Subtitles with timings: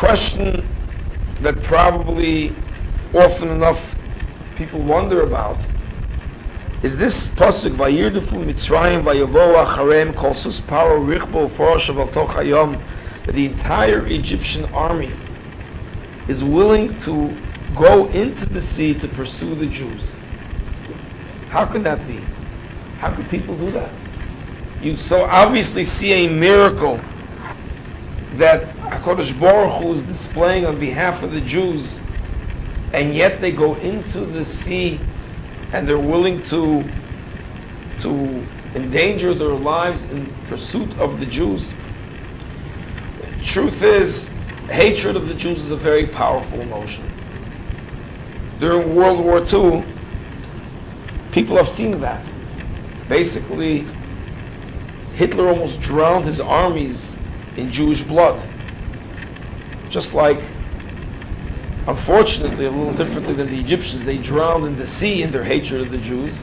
[0.00, 0.66] question
[1.42, 2.54] that probably
[3.12, 3.94] often enough
[4.56, 5.58] people wonder about
[6.82, 12.80] is this pasuk vayirdufu mitzrayim vayavo acharem kol sus paro richbo foroshav al toch hayom
[13.26, 15.12] that the entire Egyptian army
[16.28, 17.36] is willing to
[17.76, 20.12] go into the sea to pursue the Jews.
[21.50, 22.24] How could that be?
[23.00, 23.90] How could people do that?
[24.80, 26.98] You so obviously see a miracle
[28.36, 32.00] that HaKadosh Baruch Hu is displaying on behalf of the Jews,
[32.92, 34.98] and yet they go into the sea
[35.72, 36.84] and they're willing to,
[38.00, 38.44] to
[38.74, 41.72] endanger their lives in pursuit of the Jews.
[43.44, 44.28] Truth is,
[44.68, 47.04] hatred of the Jews is a very powerful emotion.
[48.58, 49.84] During World War II,
[51.30, 52.24] people have seen that.
[53.08, 53.86] Basically,
[55.14, 57.16] Hitler almost drowned his armies
[57.56, 58.49] in Jewish blood.
[59.90, 60.40] Just like,
[61.88, 65.80] unfortunately, a little differently than the Egyptians, they drowned in the sea in their hatred
[65.80, 66.40] of the Jews.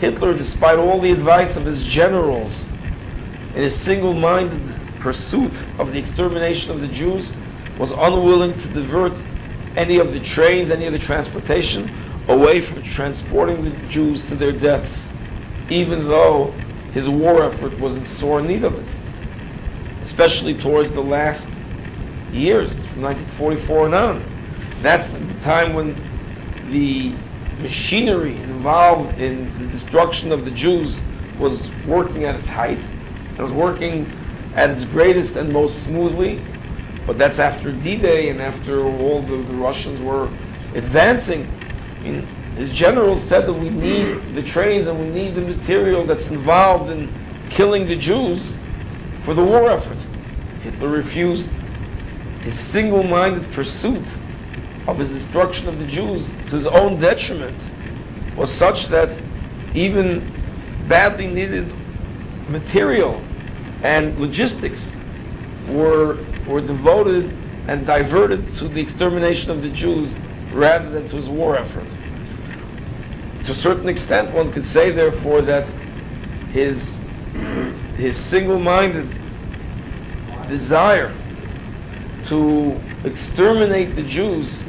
[0.00, 2.66] Hitler, despite all the advice of his generals
[3.54, 4.60] in his single minded
[4.98, 7.32] pursuit of the extermination of the Jews,
[7.78, 9.12] was unwilling to divert
[9.76, 11.88] any of the trains, any of the transportation
[12.28, 15.06] away from transporting the Jews to their deaths,
[15.70, 16.52] even though
[16.92, 18.86] his war effort was in sore need of it,
[20.04, 21.48] especially towards the last
[22.36, 24.24] years, from 1944 and on.
[24.82, 25.96] That's the time when
[26.70, 27.12] the
[27.60, 31.00] machinery involved in the destruction of the Jews
[31.38, 32.78] was working at its height.
[33.38, 34.10] It was working
[34.54, 36.40] at its greatest and most smoothly.
[37.06, 40.28] But that's after D-Day and after all the, the Russians were
[40.74, 41.48] advancing.
[42.00, 46.04] I mean, his generals said that we need the trains and we need the material
[46.04, 47.12] that's involved in
[47.50, 48.56] killing the Jews
[49.22, 49.98] for the war effort.
[50.62, 51.50] Hitler refused.
[52.46, 54.06] His single-minded pursuit
[54.86, 57.56] of his destruction of the Jews to his own detriment
[58.36, 59.18] was such that
[59.74, 60.24] even
[60.86, 61.72] badly needed
[62.48, 63.20] material
[63.82, 64.96] and logistics
[65.70, 70.16] were, were devoted and diverted to the extermination of the Jews
[70.52, 71.88] rather than to his war effort.
[73.46, 75.66] To a certain extent, one could say, therefore, that
[76.52, 76.96] his,
[77.96, 79.08] his single minded
[80.48, 81.12] desire
[82.26, 84.64] to exterminate the Jews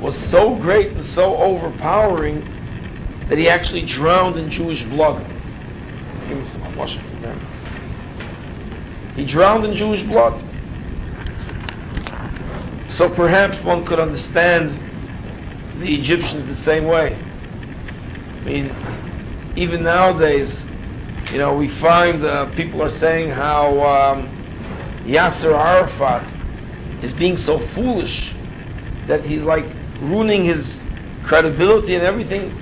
[0.00, 2.44] was so great and so overpowering
[3.28, 5.24] that he actually drowned in Jewish blood.
[6.28, 7.02] Give me some washing.
[9.16, 10.42] He drowned in Jewish blood.
[12.88, 14.76] So perhaps one could understand
[15.78, 17.16] the Egyptians the same way.
[18.40, 18.74] I mean,
[19.56, 20.66] even nowadays,
[21.32, 24.28] you know, we find uh, people are saying how um,
[25.04, 26.26] Yasser Arafat
[27.02, 28.34] is being so foolish
[29.06, 29.66] that he's like
[30.00, 30.80] ruining his
[31.22, 32.52] credibility and everything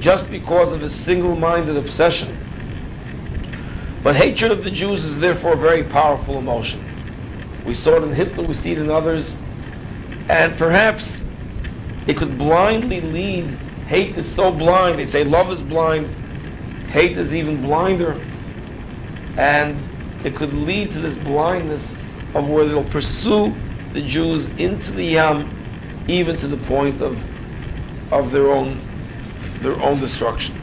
[0.00, 2.36] just because of his single-minded obsession.
[4.02, 6.82] But hatred of the Jews is therefore a very powerful emotion.
[7.64, 9.36] We saw it in Hitler, we see it in others,
[10.28, 11.22] and perhaps
[12.06, 13.58] it could blindly lead.
[13.88, 14.98] Hate is so blind.
[14.98, 16.14] They say love is blind.
[16.88, 18.20] Hate is even blinder.
[19.36, 19.84] And
[20.24, 21.96] it could lead to this blindness
[22.34, 23.54] of where they'll pursue
[23.92, 25.48] the Jews into the Yam,
[26.08, 27.22] even to the point of,
[28.12, 28.80] of their own
[29.62, 30.54] their own destruction.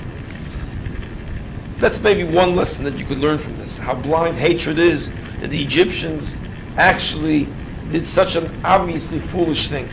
[1.78, 5.51] That's maybe one lesson that you could learn from this, how blind hatred is that
[5.51, 6.35] the Egyptians
[6.78, 7.47] actually
[7.91, 9.88] did such an obviously foolish thing.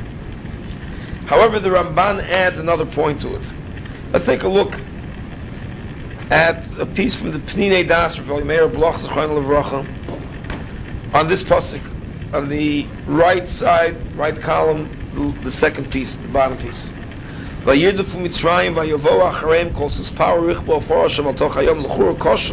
[1.26, 3.42] However, the Ramban adds another point to it.
[4.12, 4.80] Let's take a look
[6.30, 9.86] at a piece from the Pnine Das of Meir Bloch Zechon Levracha
[11.14, 11.82] on this pasuk
[12.32, 16.92] on the right side right column the, the second piece the bottom piece.
[22.18, 22.50] Kosh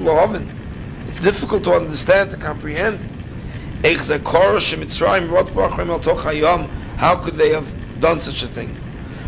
[1.10, 3.00] It's difficult to understand to comprehend.
[3.84, 5.50] Rot
[6.98, 8.78] How could they have done such a thing?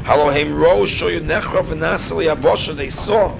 [0.05, 0.85] Ro
[2.75, 3.37] They saw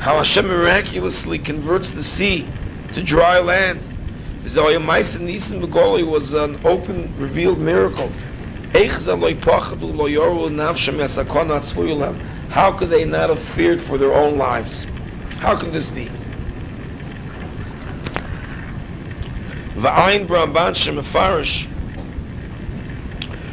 [0.00, 2.46] how Hashem miraculously converts the sea
[2.94, 3.80] to dry land.
[4.46, 8.10] Zoya Maisen Nisan Begoli was an open, revealed miracle.
[12.48, 14.86] How could they not have feared for their own lives?
[15.38, 16.10] How can this be?
[19.76, 21.68] Va'ayin Ramban Shemafarish.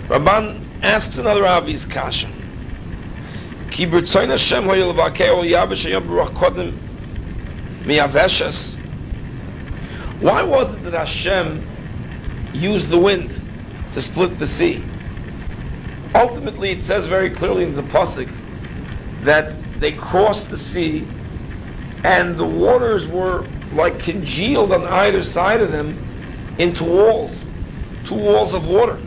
[0.08, 2.30] Ramban asks another obvious kasha.
[10.20, 11.64] Why was it that Hashem
[12.54, 13.38] used the wind?
[13.98, 14.84] to split the sea.
[16.14, 18.32] Ultimately, it says very clearly in the Pasuk
[19.24, 21.08] that they crossed the sea
[22.04, 25.98] and the waters were like congealed on either side of them
[26.60, 27.44] into walls,
[28.06, 29.00] two walls of water.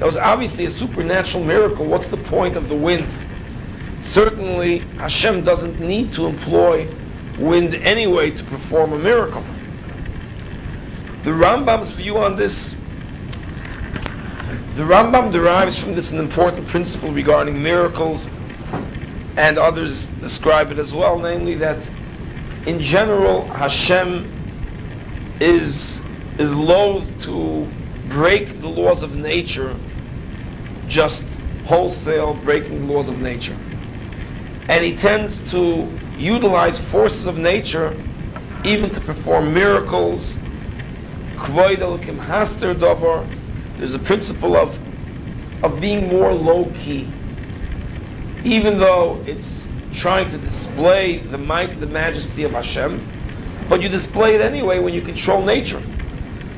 [0.00, 1.86] That was obviously a supernatural miracle.
[1.86, 3.06] What's the point of the wind?
[4.04, 6.86] Certainly, Hashem doesn't need to employ
[7.38, 9.42] wind anyway to perform a miracle.
[11.24, 12.76] The Rambam's view on this,
[14.74, 18.28] the Rambam derives from this an important principle regarding miracles,
[19.38, 21.78] and others describe it as well, namely that
[22.66, 24.30] in general Hashem
[25.40, 26.00] is
[26.38, 27.66] is loath to
[28.08, 29.74] break the laws of nature,
[30.88, 31.24] just
[31.64, 33.56] wholesale breaking the laws of nature.
[34.68, 35.88] And he tends to
[36.18, 37.94] utilize forces of nature
[38.64, 40.36] even to perform miracles.
[43.78, 44.78] There's a principle of,
[45.62, 47.06] of being more low key.
[48.42, 53.06] Even though it's trying to display the might, the majesty of Hashem,
[53.68, 55.82] but you display it anyway when you control nature.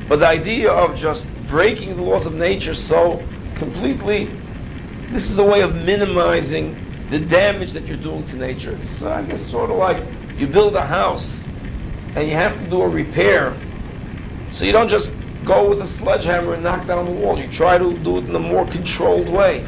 [0.07, 3.23] But the idea of just breaking the laws of nature so
[3.55, 4.29] completely,
[5.11, 6.75] this is a way of minimizing
[7.09, 8.77] the damage that you're doing to nature.
[8.81, 10.03] It's, I guess, sort of like
[10.37, 11.41] you build a house
[12.15, 13.55] and you have to do a repair.
[14.51, 15.13] So you don't just
[15.45, 17.39] go with a sledgehammer and knock down the wall.
[17.39, 19.65] You try to do it in a more controlled way.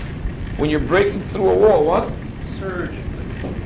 [0.58, 2.12] When you're breaking through a wall, what?
[2.58, 3.04] Surgically.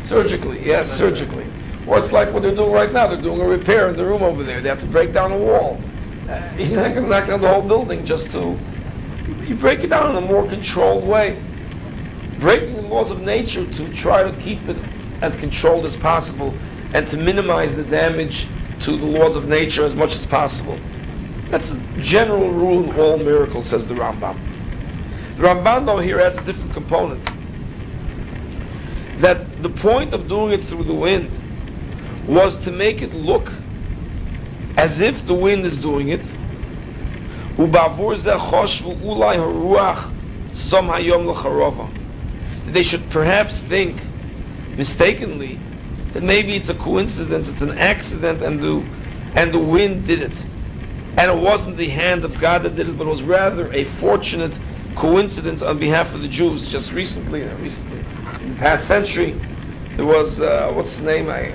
[0.08, 1.46] Surgically, yes, surgically.
[1.88, 3.08] It's like what they're doing right now.
[3.08, 4.62] They're doing a repair in the room over there.
[4.62, 5.82] They have to break down a wall.
[6.30, 8.58] Uh, you're not going to knock down the whole building just to.
[9.46, 11.42] You break it down in a more controlled way.
[12.44, 14.76] Breaking the laws of nature to try to keep it
[15.22, 16.54] as controlled as possible
[16.94, 18.48] and to minimize the damage
[18.82, 20.78] to the laws of nature as much as possible.
[21.48, 24.36] That's the general rule in all miracles, says the Rambam.
[25.38, 27.24] The Ramban, though, here adds a different component.
[29.22, 31.32] That the point of doing it through the wind
[32.28, 33.54] was to make it look
[34.76, 36.20] as if the wind is doing it.
[42.66, 44.02] They should perhaps think
[44.78, 45.60] mistakenly
[46.14, 48.84] that maybe it's a coincidence, it's an accident, and the,
[49.36, 50.32] and the wind did it.
[51.18, 53.84] And it wasn't the hand of God that did it, but it was rather a
[53.84, 54.54] fortunate
[54.96, 56.68] coincidence on behalf of the Jews.
[56.68, 58.00] Just recently, uh, recently,
[58.42, 59.36] in the past century,
[59.96, 61.30] there was, uh, what's his name?
[61.30, 61.52] I,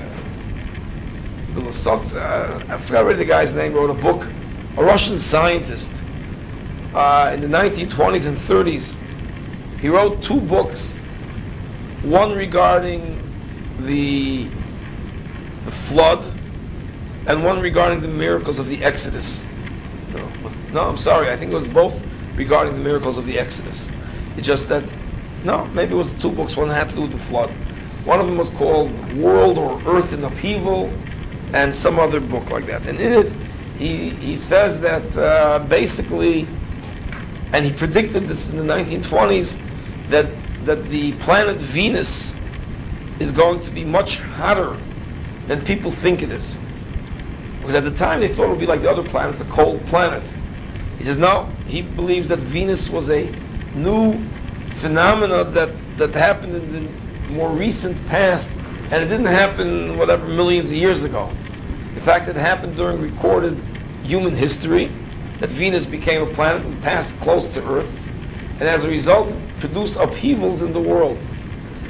[1.56, 4.26] uh, I forgot the guy's name, wrote a book,
[4.76, 5.92] a Russian scientist
[6.94, 8.94] uh, in the 1920s and 30s.
[9.80, 10.97] He wrote two books,
[12.10, 13.18] one regarding
[13.80, 14.46] the,
[15.64, 16.24] the flood
[17.26, 19.44] and one regarding the miracles of the Exodus.
[20.12, 20.28] No,
[20.72, 22.02] no, I'm sorry, I think it was both
[22.36, 23.88] regarding the miracles of the Exodus.
[24.36, 24.84] It's just that,
[25.44, 27.50] no, maybe it was two books, one had to do with the flood.
[28.04, 30.90] One of them was called World or Earth in Upheaval,
[31.52, 32.86] and some other book like that.
[32.86, 33.32] And in it,
[33.78, 36.46] he, he says that uh, basically,
[37.52, 39.58] and he predicted this in the 1920s,
[40.10, 40.26] that,
[40.68, 42.36] that the planet Venus
[43.18, 44.76] is going to be much hotter
[45.46, 46.58] than people think it is.
[47.60, 49.84] Because at the time they thought it would be like the other planets, a cold
[49.86, 50.22] planet.
[50.98, 53.32] He says, no, he believes that Venus was a
[53.74, 54.22] new
[54.72, 58.50] phenomena that, that happened in the more recent past
[58.90, 61.30] and it didn't happen, whatever, millions of years ago.
[61.94, 63.56] In fact, it happened during recorded
[64.02, 64.90] human history
[65.38, 67.90] that Venus became a planet and passed close to Earth.
[68.60, 71.18] And as a result, produced upheavals in the world.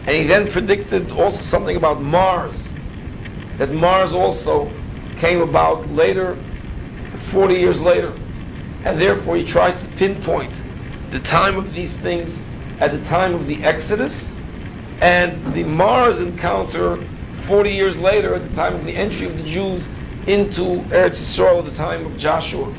[0.06, 2.68] And he then predicted also something about Mars,
[3.58, 4.70] that Mars also
[5.16, 6.36] came about later,
[7.18, 8.12] 40 years later.
[8.84, 10.52] And therefore, he tries to pinpoint
[11.10, 12.40] the time of these things
[12.80, 14.34] at the time of the Exodus
[15.00, 16.96] and the Mars encounter
[17.46, 19.86] 40 years later at the time of the entry of the Jews
[20.26, 22.72] into Eretz Yisrael at the time of Joshua.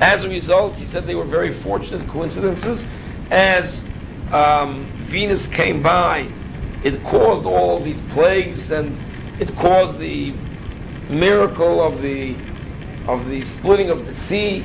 [0.00, 2.84] As a result, he said they were very fortunate coincidences.
[3.30, 3.84] As
[4.34, 6.26] um, Venus came by,
[6.82, 8.98] it caused all these plagues and
[9.38, 10.34] it caused the
[11.08, 12.34] miracle of the
[13.06, 14.64] of the splitting of the sea.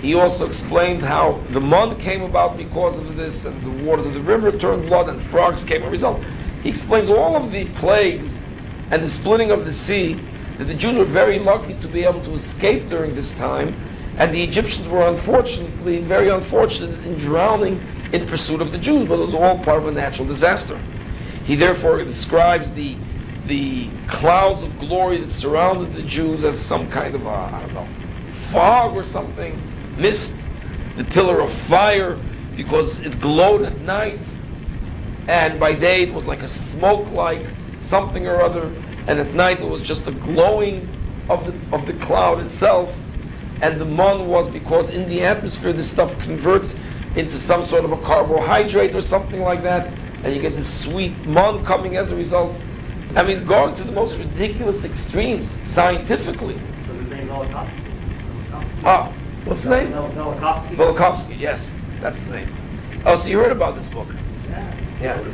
[0.00, 4.14] He also explained how the mud came about because of this, and the waters of
[4.14, 6.24] the river turned blood, and frogs came as a result.
[6.62, 8.42] He explains all of the plagues
[8.90, 10.18] and the splitting of the sea
[10.58, 13.74] that the Jews were very lucky to be able to escape during this time,
[14.18, 17.80] and the Egyptians were unfortunately very unfortunate in drowning
[18.14, 20.78] in pursuit of the Jews, but it was all part of a natural disaster.
[21.44, 22.96] He therefore describes the
[23.46, 27.74] the clouds of glory that surrounded the Jews as some kind of a, I don't
[27.74, 27.86] know,
[28.50, 29.60] fog or something
[29.98, 30.34] mist,
[30.96, 32.18] the pillar of fire
[32.56, 34.20] because it glowed at night,
[35.28, 37.44] and by day it was like a smoke like
[37.82, 38.72] something or other,
[39.08, 40.88] and at night it was just a glowing
[41.28, 42.94] of the, of the cloud itself.
[43.60, 46.76] And the mon was because in the atmosphere this stuff converts
[47.16, 49.92] into some sort of a carbohydrate or something like that,
[50.24, 52.54] and you get this sweet mon coming as a result.
[53.14, 56.58] I mean, going to the most ridiculous extremes scientifically.
[58.84, 59.12] Ah,
[59.44, 59.92] what's the name?
[59.92, 60.76] Velikovsky.
[60.76, 62.48] Velikovsky, yes, that's the name.
[63.06, 64.08] Oh, so you heard about this book?
[64.48, 64.74] Yeah.
[65.00, 65.24] Yeah.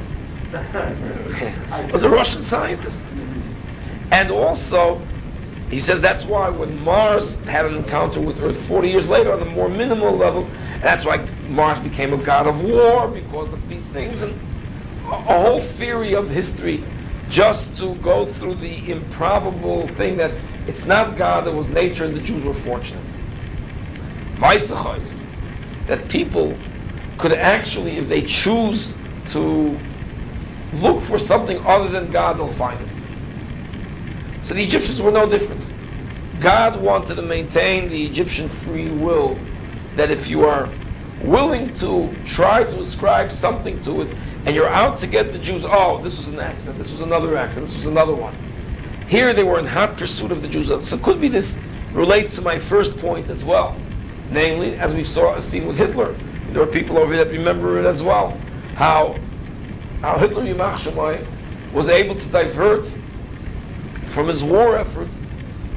[1.86, 3.02] it was a Russian scientist.
[4.10, 5.00] And also,
[5.70, 9.40] he says that's why when Mars had an encounter with Earth 40 years later on
[9.40, 10.48] a more minimal level,
[10.80, 14.34] that's why Mars became a god of war because of these things and
[15.04, 16.84] a whole theory of history
[17.28, 20.32] just to go through the improbable thing that
[20.66, 23.04] it's not God, it was nature and the Jews were fortunate.
[24.38, 25.22] Meisterchois,
[25.86, 26.58] that people
[27.18, 28.96] could actually, if they choose
[29.26, 29.78] to
[30.72, 32.88] look for something other than God, they'll find it.
[34.44, 35.62] So the Egyptians were no different.
[36.40, 39.49] God wanted to maintain the Egyptian free will
[40.00, 40.66] that if you are
[41.24, 44.16] willing to try to ascribe something to it
[44.46, 47.36] and you're out to get the Jews, oh, this was an accident, this was another
[47.36, 48.34] accident, this was another one.
[49.08, 50.68] Here they were in hot pursuit of the Jews.
[50.88, 51.54] So could be this
[51.92, 53.76] relates to my first point as well.
[54.30, 56.16] Namely, as we saw seen with Hitler,
[56.52, 58.30] there are people over here that remember it as well.
[58.76, 59.18] How
[60.00, 61.26] how Hitler Yimach
[61.74, 62.88] was able to divert
[64.06, 65.08] from his war effort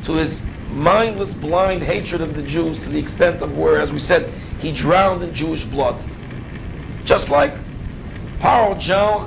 [0.06, 0.40] to his
[0.74, 4.72] mindless, blind hatred of the Jews to the extent of where, as we said, he
[4.72, 6.02] drowned in Jewish blood.
[7.06, 7.54] Just like
[8.40, 8.80] Paro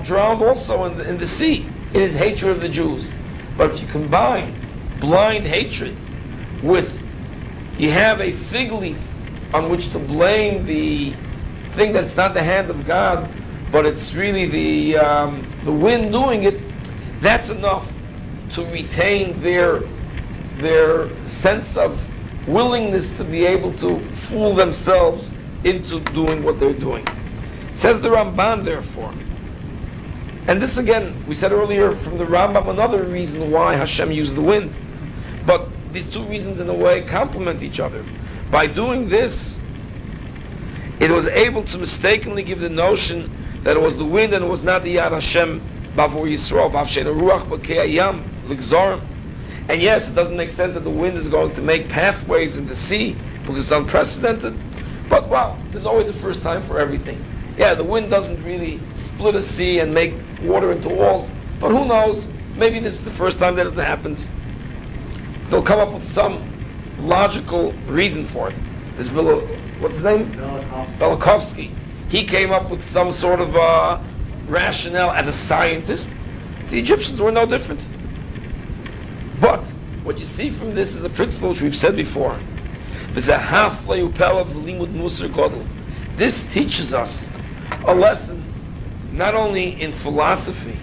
[0.04, 3.10] drowned also in the, in the sea in his hatred of the Jews.
[3.56, 4.54] But if you combine
[5.00, 5.96] blind hatred
[6.62, 7.00] with,
[7.78, 9.02] you have a fig leaf
[9.54, 11.14] on which to blame the
[11.72, 13.30] thing that's not the hand of God,
[13.70, 16.60] but it's really the, um, the wind doing it,
[17.20, 17.90] that's enough
[18.52, 19.80] to retain their,
[20.58, 22.00] their sense of
[22.46, 25.32] willingness to be able to fool themselves
[25.64, 27.06] into doing what they're doing.
[27.74, 29.12] Says the Ramban, therefore.
[30.48, 34.42] And this again, we said earlier from the Rambam, another reason why Hashem used the
[34.42, 34.72] wind.
[35.44, 38.04] But these two reasons, in a way, complement each other.
[38.50, 39.60] By doing this,
[41.00, 43.30] it was able to mistakenly give the notion
[43.64, 45.60] that it was the wind and it was not the Yad Hashem
[45.96, 49.00] Bavur Yisrael, Vavshen Ruach B'Ke'ayam, L'Gzorim.
[49.68, 52.66] And yes, it doesn't make sense that the wind is going to make pathways in
[52.66, 54.56] the sea because it's unprecedented.
[55.08, 57.22] But well, there's always a first time for everything.
[57.56, 61.86] Yeah, the wind doesn't really split a sea and make water into walls, but who
[61.86, 62.28] knows?
[62.54, 64.28] Maybe this is the first time that it happens.
[65.48, 66.42] They'll come up with some
[67.00, 68.56] logical reason for it.
[68.96, 69.40] This Villa,
[69.80, 70.32] what's his name?
[70.98, 71.70] Velikovsky.
[72.08, 74.00] He came up with some sort of uh,
[74.48, 76.08] rationale as a scientist.
[76.70, 77.80] The Egyptians were no different.
[80.06, 82.38] What you see from this is a principle which we've said before.
[83.12, 83.26] This
[86.52, 87.28] teaches us
[87.84, 88.44] a lesson
[89.10, 90.78] not only in philosophy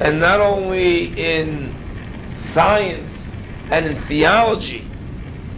[0.00, 1.74] and not only in
[2.38, 3.28] science
[3.70, 4.86] and in theology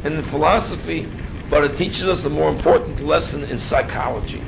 [0.02, 1.06] and in philosophy,
[1.48, 4.40] but it teaches us a more important lesson in psychology,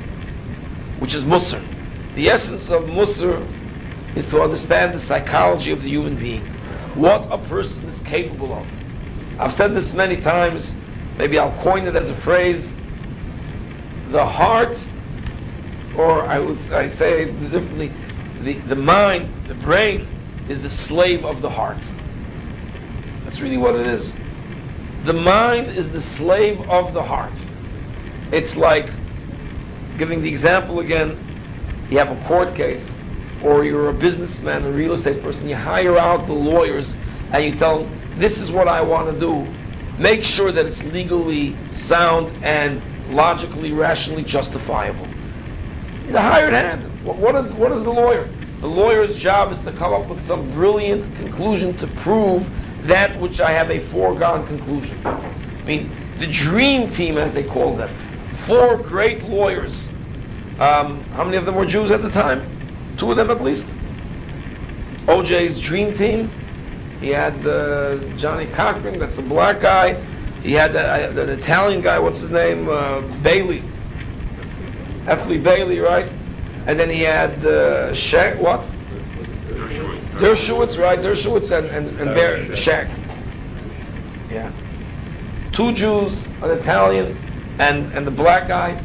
[0.99, 1.63] which is Musar.
[2.15, 3.41] The essence of Musar
[4.17, 6.52] is to understand the psychology of the human being,
[6.95, 8.65] what a person is capable of.
[9.39, 10.75] I've said this many times,
[11.17, 12.71] maybe I'll coin it as a phrase.
[14.11, 14.77] The heart
[15.97, 17.91] or I would I say differently,
[18.41, 20.07] the, the mind, the brain,
[20.49, 21.77] is the slave of the heart.
[23.23, 24.15] That's really what it is.
[25.05, 27.33] The mind is the slave of the heart.
[28.31, 28.89] It's like,
[29.97, 31.17] giving the example again,
[31.89, 32.97] you have a court case,
[33.43, 36.95] or you're a businessman, a real estate person, you hire out the lawyers,
[37.31, 39.47] and you tell them, this is what I want to do.
[39.99, 45.07] Make sure that it's legally sound and logically, rationally justifiable.
[46.05, 46.83] He's a hired hand.
[47.03, 48.29] What, is, what is the lawyer?
[48.61, 52.47] The lawyer's job is to come up with some brilliant conclusion to prove
[52.87, 54.97] that which I have a foregone conclusion.
[55.05, 57.93] I mean, the dream team, as they call them,
[58.45, 59.89] four great lawyers.
[60.59, 62.45] Um, how many of them were Jews at the time?
[62.97, 63.65] Two of them at least.
[65.05, 66.29] OJ's dream team.
[66.99, 70.01] He had uh, Johnnie Cochran, that's a black guy.
[70.41, 72.69] He had uh, an Italian guy, what's his name?
[72.69, 73.61] Uh, Bailey.
[75.07, 75.27] F.
[75.27, 76.09] Lee Bailey, right?
[76.65, 78.61] And then he had uh, Shaq, what?
[80.13, 80.99] Dershowitz, right?
[80.99, 82.89] Dershowitz and, and, and Bear, Shaq.
[84.31, 84.51] Yeah.
[85.51, 87.17] Two Jews, an Italian,
[87.59, 88.81] and, and the black guy,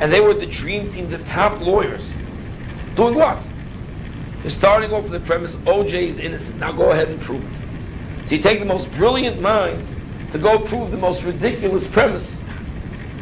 [0.00, 2.12] and they were the dream team, the top lawyers.
[2.96, 3.38] Doing what?
[4.42, 6.58] They're starting off with the premise OJ is innocent.
[6.58, 8.28] Now go ahead and prove it.
[8.28, 9.94] So you take the most brilliant minds
[10.32, 12.38] to go prove the most ridiculous premise.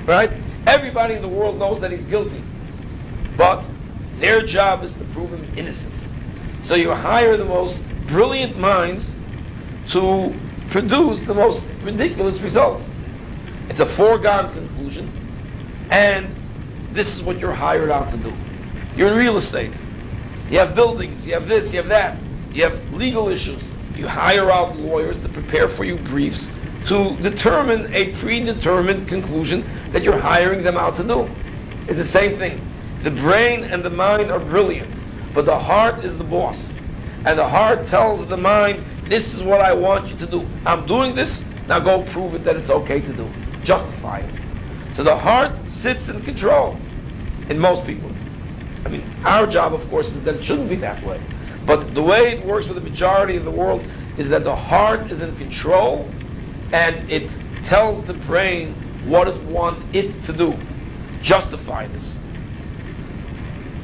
[0.06, 0.30] Right?
[0.66, 2.42] Everybody in the world knows that he's guilty.
[3.36, 3.64] But
[4.16, 5.92] their job is to prove him innocent.
[6.62, 9.14] So you hire the most brilliant minds
[9.90, 10.34] to
[10.70, 12.84] produce the most ridiculous results.
[13.68, 15.10] It's a foregone conclusion,
[15.90, 16.26] and
[16.92, 18.32] this is what you're hired out to do.
[18.96, 19.72] You're in real estate.
[20.50, 22.16] You have buildings, you have this, you have that,
[22.52, 23.70] you have legal issues.
[23.96, 26.50] You hire out lawyers to prepare for you briefs
[26.86, 31.28] to determine a predetermined conclusion that you're hiring them out to do.
[31.88, 32.60] It's the same thing.
[33.02, 34.90] The brain and the mind are brilliant,
[35.32, 36.72] but the heart is the boss.
[37.24, 40.46] And the heart tells the mind, this is what I want you to do.
[40.66, 43.28] I'm doing this, now go prove it that it's okay to do.
[43.62, 44.34] Justify it.
[44.94, 46.76] So the heart sits in control
[47.48, 48.10] in most people.
[48.84, 51.20] I mean, our job, of course, is that it shouldn't be that way.
[51.64, 55.10] But the way it works for the majority of the world is that the heart
[55.10, 56.14] is in control
[56.72, 57.30] and it
[57.62, 58.74] tells the brain
[59.04, 60.58] what it wants it to do.
[61.22, 62.18] Justify this.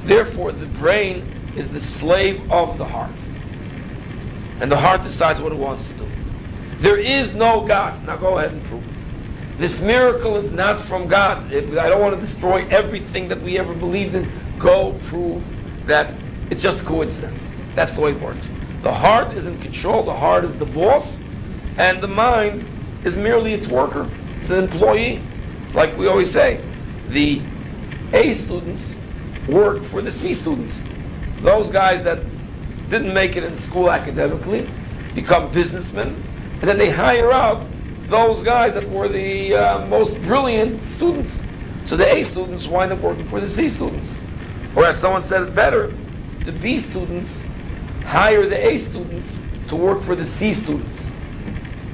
[0.02, 3.10] Therefore, the brain is the slave of the heart.
[4.60, 6.10] And the heart decides what it wants to do.
[6.78, 8.04] There is no God.
[8.06, 8.94] Now go ahead and prove it.
[9.58, 11.52] This miracle is not from God.
[11.52, 14.32] I don't want to destroy everything that we ever believed in.
[14.60, 15.42] Go prove
[15.86, 16.14] that
[16.50, 17.42] it's just a coincidence.
[17.74, 18.50] That's the way it works.
[18.82, 20.04] The heart is in control.
[20.04, 21.20] The heart is the boss.
[21.76, 22.64] And the mind
[23.04, 24.08] is merely its worker.
[24.40, 25.22] It's an employee.
[25.74, 26.60] Like we always say,
[27.08, 27.40] the
[28.12, 28.94] A students
[29.48, 30.82] work for the C students.
[31.40, 32.20] Those guys that
[32.90, 34.68] didn't make it in school academically
[35.14, 36.22] become businessmen,
[36.60, 37.66] and then they hire out
[38.08, 41.38] those guys that were the uh, most brilliant students.
[41.86, 44.14] So the A students wind up working for the C students.
[44.76, 45.92] Or as someone said it better,
[46.44, 47.42] the B students
[48.04, 51.06] hire the A students to work for the C students.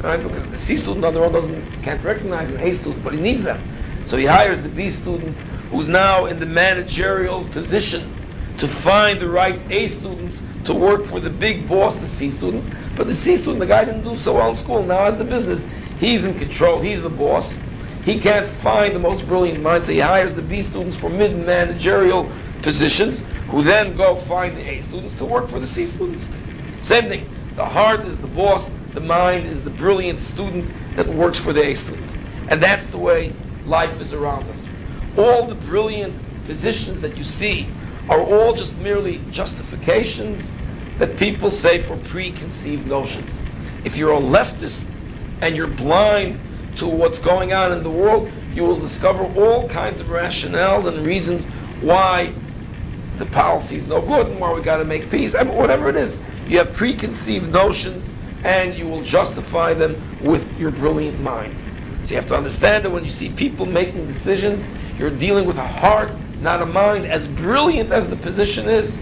[0.03, 0.23] Right?
[0.23, 3.21] Because the C student on their own doesn't can't recognize an A student, but he
[3.21, 3.61] needs them.
[4.05, 5.37] So he hires the B student
[5.71, 8.13] who's now in the managerial position
[8.59, 12.65] to find the right A students to work for the big boss, the C student.
[12.97, 15.25] But the C student, the guy didn't do so well in school, now has the
[15.25, 15.67] business.
[15.99, 17.57] He's in control, he's the boss.
[18.05, 22.31] He can't find the most brilliant minds, so he hires the B students for mid-managerial
[22.67, 26.27] positions, who then go find the A students to work for the C students.
[26.81, 27.25] Same thing.
[27.55, 31.65] The heart is the boss, the mind is the brilliant student that works for the
[31.65, 32.11] A student.
[32.49, 33.33] And that's the way
[33.67, 34.67] life is around us.
[35.17, 36.13] All the brilliant
[36.47, 37.69] positions that you see
[38.09, 40.51] are all just merely justifications
[40.99, 43.31] that people say for preconceived notions.
[43.85, 44.85] If you're a leftist
[45.41, 46.41] and you're blind
[46.79, 51.07] to what's going on in the world, you will discover all kinds of rationales and
[51.07, 51.45] reasons
[51.81, 52.33] why
[53.19, 55.35] the policy is no good and why we got to make peace.
[55.35, 58.09] I mean, whatever it is, you have preconceived notions
[58.45, 61.55] and you will justify them with your brilliant mind.
[62.05, 64.65] So you have to understand that when you see people making decisions,
[64.99, 69.01] you're dealing with a heart not a mind, as brilliant as the position is,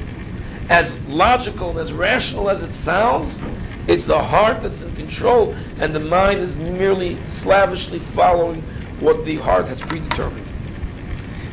[0.68, 3.38] as logical and as rational as it sounds,
[3.86, 8.62] it's the heart that's in control, and the mind is merely slavishly following
[9.00, 10.46] what the heart has predetermined.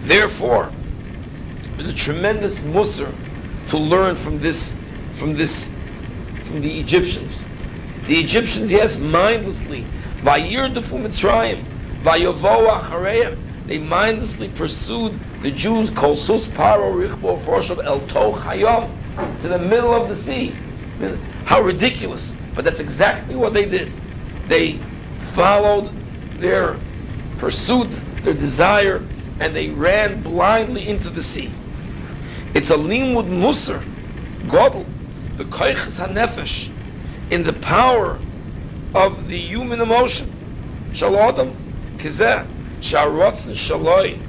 [0.04, 0.72] Therefore,
[1.82, 3.12] there's a tremendous musr
[3.70, 4.76] to learn from this,
[5.14, 5.70] from this,
[6.44, 7.44] from the Egyptians.
[8.08, 9.86] The Egyptians, yes, mindlessly,
[10.22, 11.64] vayirdafu Mitzrayim,
[12.04, 18.92] vayovo achareim, they mindlessly pursued the Jews, Kol Sus Paro Richbo Forshav El Toch Hayom,
[19.42, 20.54] to the middle of the sea.
[21.46, 22.36] How ridiculous.
[22.54, 23.92] But that's exactly what they did.
[24.48, 24.80] They
[25.34, 25.90] followed
[26.36, 26.78] their
[27.40, 27.90] pursuit,
[28.24, 29.02] their desire,
[29.40, 31.52] and they ran blindly into the sea.
[32.54, 33.82] It's a limud musar,
[34.46, 34.86] godel,
[35.38, 36.70] the koiches hanefesh,
[37.30, 38.20] in the power
[38.94, 40.30] of the human emotion.
[40.94, 41.56] Shalodam,
[41.98, 42.46] kizeh,
[42.82, 44.20] Sharotzen Shaloi,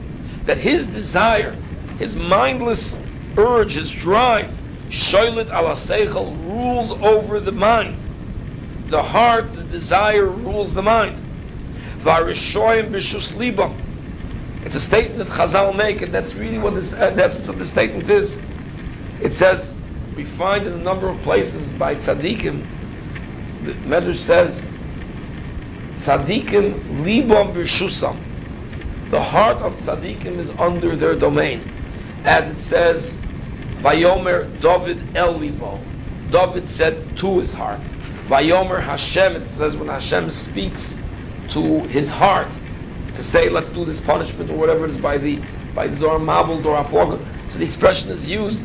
[0.46, 1.56] that his desire,
[1.98, 2.96] his mindless
[3.36, 4.56] urge, his drive,
[4.88, 7.96] Shoilet ala rules over the mind.
[8.88, 11.16] The heart, the desire rules the mind.
[11.98, 13.72] Varishoyim b'shus liba.
[14.72, 18.08] It's a statement Chazal make, and that's really what this, uh, that's what the statement
[18.08, 18.38] is.
[19.20, 19.70] It says,
[20.16, 22.64] we find in a number of places by tzaddikim,
[23.64, 24.64] the Medrash says,
[25.98, 28.16] tzaddikim libam b'shusam
[29.10, 31.60] the heart of tzaddikim is under their domain.
[32.24, 33.20] As it says,
[33.82, 35.78] Vayomer David El Libo.
[36.30, 37.80] David said to his heart.
[38.28, 40.96] Vayomer Hashem, it says when Hashem speaks
[41.50, 42.48] to his heart,
[43.14, 45.40] to say, let's do this punishment or whatever it is by the
[45.74, 47.24] by the Dor Mabul, Dor Aflog.
[47.50, 48.62] So the expression is used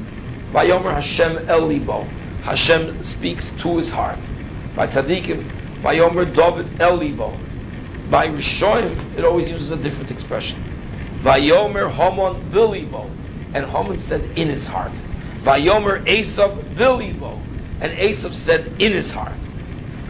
[0.52, 2.06] by Yomer Hashem El Libo.
[2.44, 4.20] Hashem speaks to his heart.
[4.76, 7.38] By Tzadikim, by Yomer David El Libo.
[8.10, 10.64] By Rishoim, it always uses a different expression.
[11.24, 13.10] By Vayomer Homon Bilibo.
[13.54, 14.94] And Homon said in his heart.
[15.44, 17.38] By Vayomer Esav Bilibo.
[17.82, 19.36] And Esav said in his heart.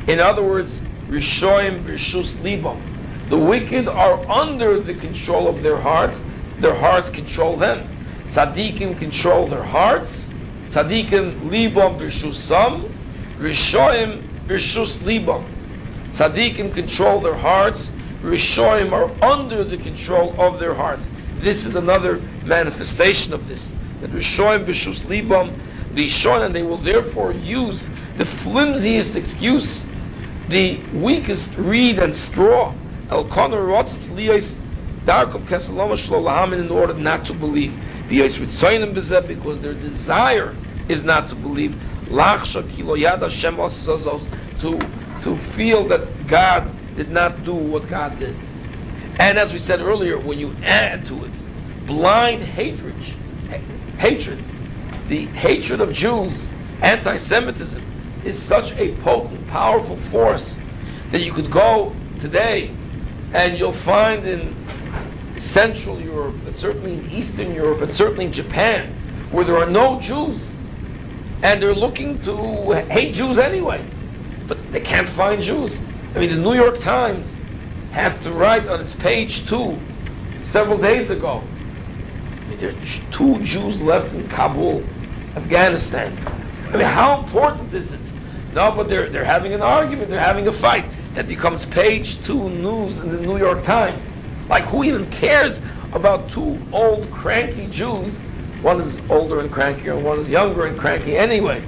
[0.07, 2.79] In other words, Rishoim Rishus Libam.
[3.29, 6.23] The wicked are under the control of their hearts.
[6.59, 7.87] Their hearts control them.
[8.27, 10.29] Tzaddikim control their hearts.
[10.69, 12.89] Tzaddikim libam b'rshusam.
[13.37, 15.43] Rishoim b'rshus libam.
[16.11, 17.91] Tzaddikim control their hearts.
[18.21, 21.09] Rishoim are under the control of their hearts.
[21.39, 23.71] This is another manifestation of this.
[23.99, 25.53] That Rishoim b'rshus libam.
[25.93, 29.83] Rishoim, and they will therefore use the flimsiest excuse,
[30.47, 32.73] the weakest reed and straw.
[33.09, 34.57] El Connor Rotzitz Liyos
[35.05, 37.71] Darkum Kesaloma Shlolahamin in order not to believe.
[38.09, 40.53] Biyos Ritzoinim Bezeh because their desire
[40.89, 41.71] is not to believe.
[42.09, 43.55] Lachsha Kilo Yad Hashem
[44.59, 44.79] to
[45.21, 48.35] to feel that God did not do what God did.
[49.19, 51.31] And as we said earlier, when you add to it
[51.85, 52.95] blind hatred,
[53.97, 54.43] hatred,
[55.07, 56.47] the hatred of Jews,
[56.81, 57.81] anti-Semitism,
[58.25, 60.57] is such a potent, powerful force
[61.11, 62.69] that you could go today
[63.33, 64.55] and you'll find in
[65.39, 68.89] Central Europe, and certainly in Eastern Europe, and certainly in Japan,
[69.31, 70.51] where there are no Jews,
[71.43, 73.83] and they're looking to hate Jews anyway,
[74.47, 75.77] but they can't find Jews.
[76.15, 77.35] I mean, the New York Times
[77.91, 79.77] has to write on its page two,
[80.43, 81.43] several days ago,
[82.47, 84.83] I mean, there are two Jews left in Kabul,
[85.35, 86.17] Afghanistan.
[86.69, 87.99] I mean, how important is it?
[88.53, 90.85] No, but they're, they're having an argument, they're having a fight
[91.17, 94.07] that becomes page two news in the New York Times.
[94.49, 98.13] Like, who even cares about two old, cranky Jews?
[98.61, 101.63] One is older and crankier, and one is younger and cranky anyway,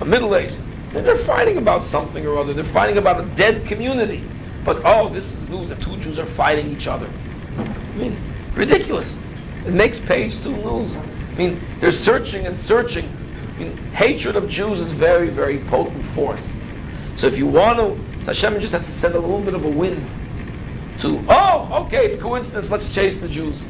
[0.00, 0.56] a middle aged.
[0.92, 2.54] They're fighting about something or other.
[2.54, 4.24] They're fighting about a dead community.
[4.64, 7.10] But, oh, this is news that two Jews are fighting each other.
[7.58, 8.16] I mean,
[8.54, 9.20] ridiculous.
[9.66, 10.96] It makes page two news.
[10.96, 13.14] I mean, they're searching and searching.
[13.56, 16.48] I mean, hatred of Jews is very, very potent force.
[17.16, 19.64] So if you want to so Hashem just has to send a little bit of
[19.64, 20.04] a wind
[20.98, 23.62] to, oh, okay, it's coincidence, let's chase the Jews.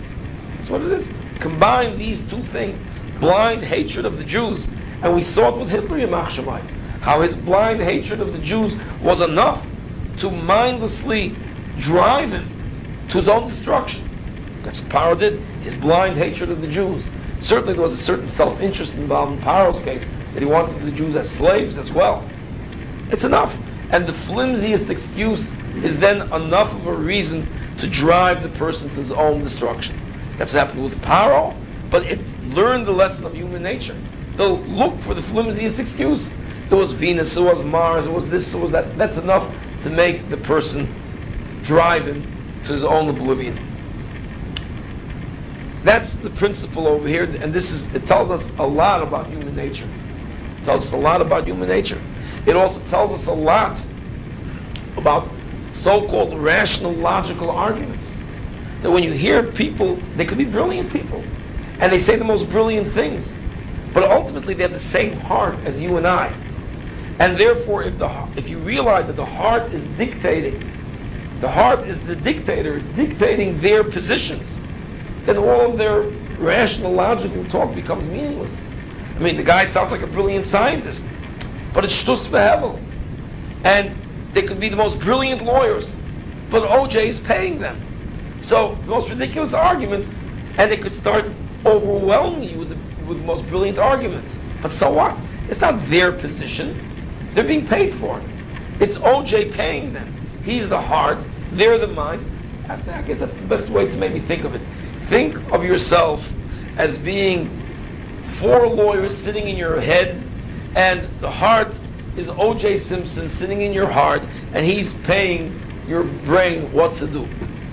[0.56, 1.06] That's what it is.
[1.40, 2.82] Combine these two things,
[3.20, 4.66] blind hatred of the Jews,
[5.02, 6.62] and we saw it with Hitler Yamach Shemai,
[7.02, 9.62] how his blind hatred of the Jews was enough
[10.20, 11.36] to mindlessly
[11.78, 12.48] drive him
[13.10, 14.08] to his own destruction.
[14.62, 17.04] That's what Paro did, his blind hatred of the Jews.
[17.40, 21.14] Certainly there was a certain self-interest involved in Paro's case, that he wanted the Jews
[21.14, 22.26] as slaves as well.
[23.10, 23.54] It's enough
[23.90, 27.46] and the flimsiest excuse is then enough of a reason
[27.78, 29.96] to drive the person to his own destruction.
[30.38, 31.54] That's what happened with Paro,
[31.90, 33.96] but it learned the lesson of human nature.
[34.36, 36.32] They'll look for the flimsiest excuse.
[36.70, 38.96] It was Venus, it was Mars, it was this, it was that.
[38.98, 40.88] That's enough to make the person
[41.62, 42.26] drive him
[42.64, 43.56] to his own oblivion.
[45.84, 49.54] That's the principle over here, and this is it tells us a lot about human
[49.54, 49.86] nature.
[49.86, 52.00] It tells us a lot about human nature.
[52.46, 53.76] It also tells us a lot
[54.96, 55.28] about
[55.72, 58.12] so-called rational, logical arguments.
[58.82, 61.22] That when you hear people, they could be brilliant people,
[61.80, 63.32] and they say the most brilliant things,
[63.92, 66.32] but ultimately they have the same heart as you and I.
[67.18, 70.60] And therefore, if, the, if you realize that the heart is dictating,
[71.40, 74.48] the heart is the dictator, it's dictating their positions,
[75.24, 76.02] then all of their
[76.38, 78.54] rational, logical talk becomes meaningless.
[79.16, 81.04] I mean, the guy sounds like a brilliant scientist,
[81.76, 82.80] but it's shtus vehevel.
[83.62, 83.94] And
[84.32, 85.94] they could be the most brilliant lawyers,
[86.50, 87.78] but OJ is paying them.
[88.40, 90.08] So the most ridiculous arguments,
[90.56, 91.30] and they could start
[91.66, 94.38] overwhelming you with the, with the most brilliant arguments.
[94.62, 95.18] But so what?
[95.50, 96.80] It's not their position.
[97.34, 98.24] They're being paid for it.
[98.80, 100.10] It's OJ paying them.
[100.46, 101.18] He's the heart,
[101.52, 102.24] they're the mind.
[102.70, 104.62] I guess that's the best way to maybe think of it.
[105.08, 106.32] Think of yourself
[106.78, 107.50] as being
[108.24, 110.22] four lawyers sitting in your head
[110.76, 111.72] and the heart
[112.16, 112.76] is O.J.
[112.76, 115.58] Simpson sitting in your heart, and he's paying
[115.88, 117.26] your brain what to do.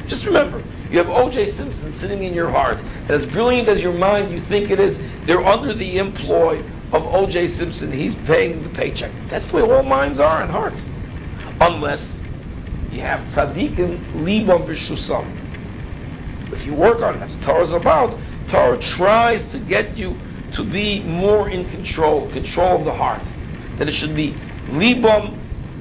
[0.08, 1.46] Just remember, you have O.J.
[1.48, 5.00] Simpson sitting in your heart, and as brilliant as your mind you think it is,
[5.26, 6.64] they're under the employ
[6.94, 7.48] of O.J.
[7.48, 7.92] Simpson.
[7.92, 9.12] He's paying the paycheck.
[9.30, 10.88] That's the way all minds are and hearts.
[11.60, 12.22] Unless
[12.92, 15.26] you have tzaddikim libam b'shusam.
[16.54, 18.18] If you work on it, that's what is about.
[18.48, 20.16] Torah tries to get you
[20.54, 23.22] to be more in control, control of the heart.
[23.78, 24.36] That it should be
[24.70, 25.38] libam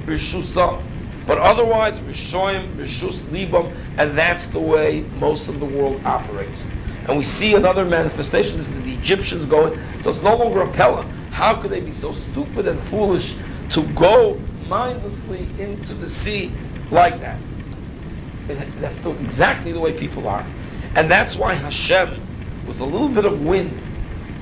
[0.06, 0.82] b'shusam.
[1.26, 6.66] But otherwise, Rishoim, Rishus, Libam, and that's the way most of the world operates.
[7.06, 10.72] And we see another manifestation is that the Egyptians going, so it's no longer a
[10.72, 11.04] Pella.
[11.30, 13.36] How could they be so stupid and foolish
[13.70, 16.50] to go mindlessly into the sea
[16.90, 17.38] like that?
[18.80, 20.44] That's the, exactly the way people are.
[20.94, 22.20] And that's why Hashem,
[22.66, 23.80] with a little bit of wind,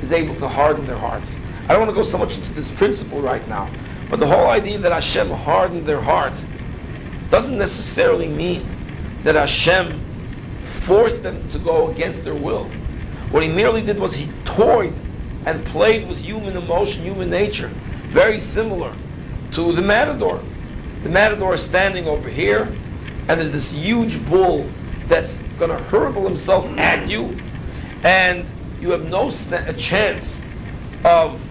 [0.03, 1.37] is able to harden their hearts.
[1.65, 3.71] I don't want to go so much into this principle right now,
[4.09, 6.33] but the whole idea that Hashem hardened their heart
[7.31, 8.67] doesn't necessarily mean
[9.23, 10.01] that Hashem
[10.63, 12.65] forced them to go against their will.
[13.31, 14.93] What he merely did was he toyed
[15.47, 17.69] and played with human emotion, human nature,
[18.09, 18.93] very similar
[19.53, 20.41] to the matador.
[21.03, 22.65] The matador is standing over here,
[23.29, 24.69] and there's this huge bull
[25.07, 27.41] that's going to hurtle himself at you,
[28.03, 28.45] and
[28.81, 30.43] you have no st- chance
[31.05, 31.47] of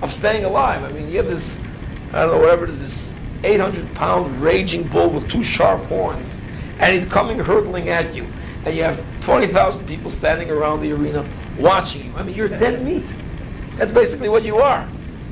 [0.00, 0.84] of staying alive.
[0.84, 1.58] I mean, you have this,
[2.12, 6.44] I don't know, whatever it is, this 800 pound raging bull with two sharp horns,
[6.78, 8.32] and he's coming hurtling at you,
[8.64, 12.16] and you have 20,000 people standing around the arena watching you.
[12.16, 13.06] I mean, you're dead meat.
[13.76, 14.88] That's basically what you are.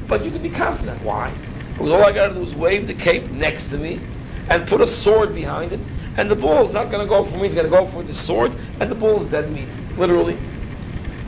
[0.09, 1.03] But you can be confident.
[1.03, 1.33] Why?
[1.73, 4.01] Because all I got to do is wave the cape next to me
[4.49, 5.81] and put a sword behind it,
[6.17, 7.45] and the bull is not going to go for me.
[7.45, 10.39] He's going to go for the sword, and the bull is dead meat, literally.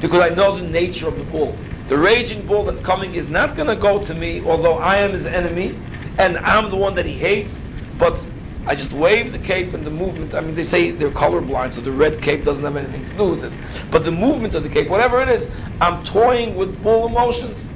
[0.01, 1.57] Because I know the nature of the bull.
[1.89, 5.13] The raging bull that's coming is not going to go to me, although I am
[5.13, 5.77] his enemy,
[6.19, 7.61] and I'm the one that he hates,
[7.99, 8.19] but
[8.67, 10.35] I just wave the cape and the movement.
[10.35, 13.31] I mean, they say they're colorblind, so the red cape doesn't have anything to do
[13.31, 13.53] with it.
[13.91, 15.49] But the movement of the cape, whatever it is,
[15.81, 17.67] I'm toying with bull emotions.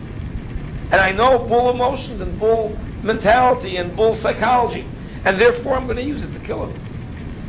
[0.90, 4.85] And I know bull emotions and bull mentality and bull psychology.
[5.24, 6.78] And therefore, I'm going to use it to kill him.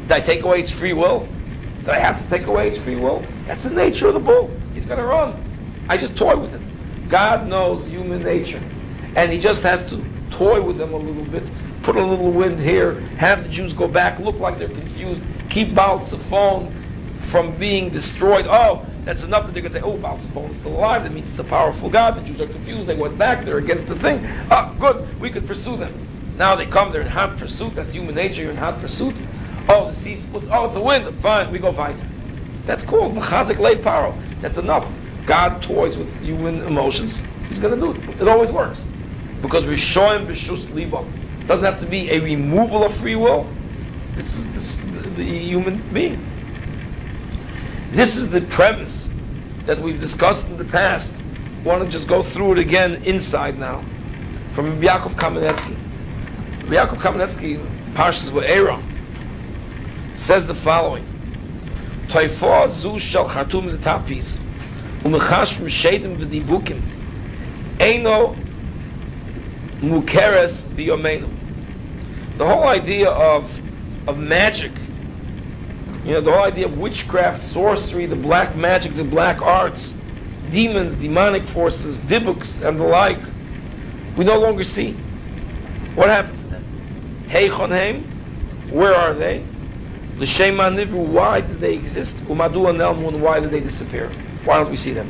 [0.04, 1.28] Did I take away its free will?
[1.80, 3.26] Did I have to take away its free will?
[3.46, 4.58] That's the nature of the bull.
[4.74, 5.34] He's going to run.
[5.90, 6.64] I just toy with him.
[7.10, 8.62] God knows human nature.
[9.16, 11.44] And he just has to toy with them a little bit,
[11.84, 15.76] put a little wind here, have the Jews go back, look like they're confused, keep
[15.76, 18.48] Baal from being destroyed.
[18.48, 21.04] Oh, that's enough that going to say, oh, Baal is still alive.
[21.04, 22.16] That means it's a powerful God.
[22.16, 22.88] The Jews are confused.
[22.88, 23.44] They went back.
[23.44, 24.26] They're against the thing.
[24.50, 25.20] Ah, good.
[25.20, 25.94] We could pursue them.
[26.38, 26.92] Now they come.
[26.92, 27.76] They're in hot pursuit.
[27.76, 28.44] That's human nature.
[28.44, 29.16] You're in hot pursuit.
[29.68, 30.48] Oh, the sea splits.
[30.50, 31.14] Oh, it's a wind.
[31.22, 31.52] Fine.
[31.52, 31.96] We go fight.
[32.66, 34.16] That's called Machazik Lev Paro.
[34.44, 34.92] That's enough.
[35.26, 37.22] God toys with human emotions.
[37.48, 38.22] He's going to do it.
[38.22, 38.86] It always works.
[39.42, 41.08] Because we're showing Bishus Libam.
[41.40, 43.48] It doesn't have to be a removal of free will.
[44.16, 46.22] This is, this is the, the human being.
[47.92, 49.10] This is the premise
[49.66, 51.14] that we've discussed in the past.
[51.14, 53.82] I want to just go through it again inside now.
[54.52, 55.78] From Yaakov Kamenetsky.
[56.64, 58.84] Yaakov Kamenetsky, Parshas Va'era,
[60.18, 61.06] says the following.
[62.14, 64.40] Toifa zu shel chatum l'tapis
[65.04, 66.80] u'mechash m'shedim v'dibukim
[67.80, 68.36] eino
[69.82, 71.28] mukeres biyomenu.
[72.38, 73.60] The whole idea of,
[74.08, 74.72] of magic
[76.06, 79.96] you know, the whole idea of witchcraft, sorcery, the black magic, the black arts,
[80.52, 83.20] demons, demonic forces, dibuks, and the like,
[84.18, 84.92] we no longer see.
[85.96, 86.64] What happened to them?
[87.28, 88.04] Hey Chonheim,
[88.70, 89.46] where are they?
[90.24, 92.16] L'shem nivru, why did they exist?
[92.28, 94.10] Umadu nelmun, why did they disappear?
[94.46, 95.10] Why don't we see them?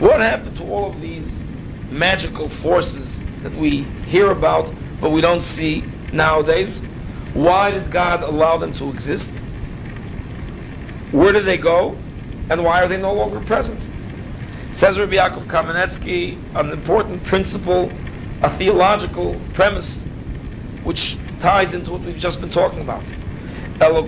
[0.00, 1.40] What happened to all of these
[1.92, 4.68] magical forces that we hear about,
[5.00, 6.80] but we don't see nowadays?
[7.34, 9.30] Why did God allow them to exist?
[11.12, 11.96] Where do they go?
[12.50, 13.80] And why are they no longer present?
[14.72, 17.92] Says Rabbi Yaakov Kamenetsky, an important principle,
[18.42, 20.04] a theological premise,
[20.82, 23.04] which ties into what we've just been talking about.
[23.78, 24.02] Together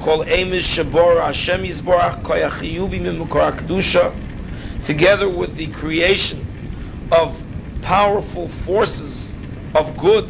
[5.28, 6.46] with the creation
[7.12, 7.42] of
[7.82, 9.34] powerful forces
[9.74, 10.26] of good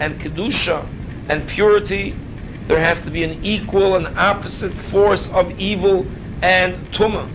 [0.00, 0.84] and kedusha
[1.28, 2.16] and purity,
[2.66, 6.04] there has to be an equal and opposite force of evil
[6.42, 7.28] and tuma.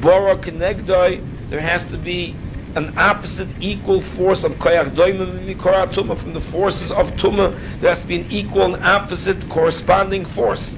[0.00, 2.36] Bora kenegdoi, there has to be
[2.76, 7.56] an opposite equal force of koyach doimim mikora tuma from the forces of tuma.
[7.80, 10.76] There has to be an equal and opposite corresponding force.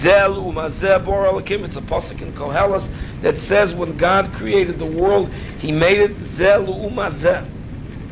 [0.00, 1.64] Zel umazeh bor alakim.
[1.64, 2.90] It's a pasuk in Kohelas
[3.22, 7.48] that says when God created the world, He made it zel umazeh.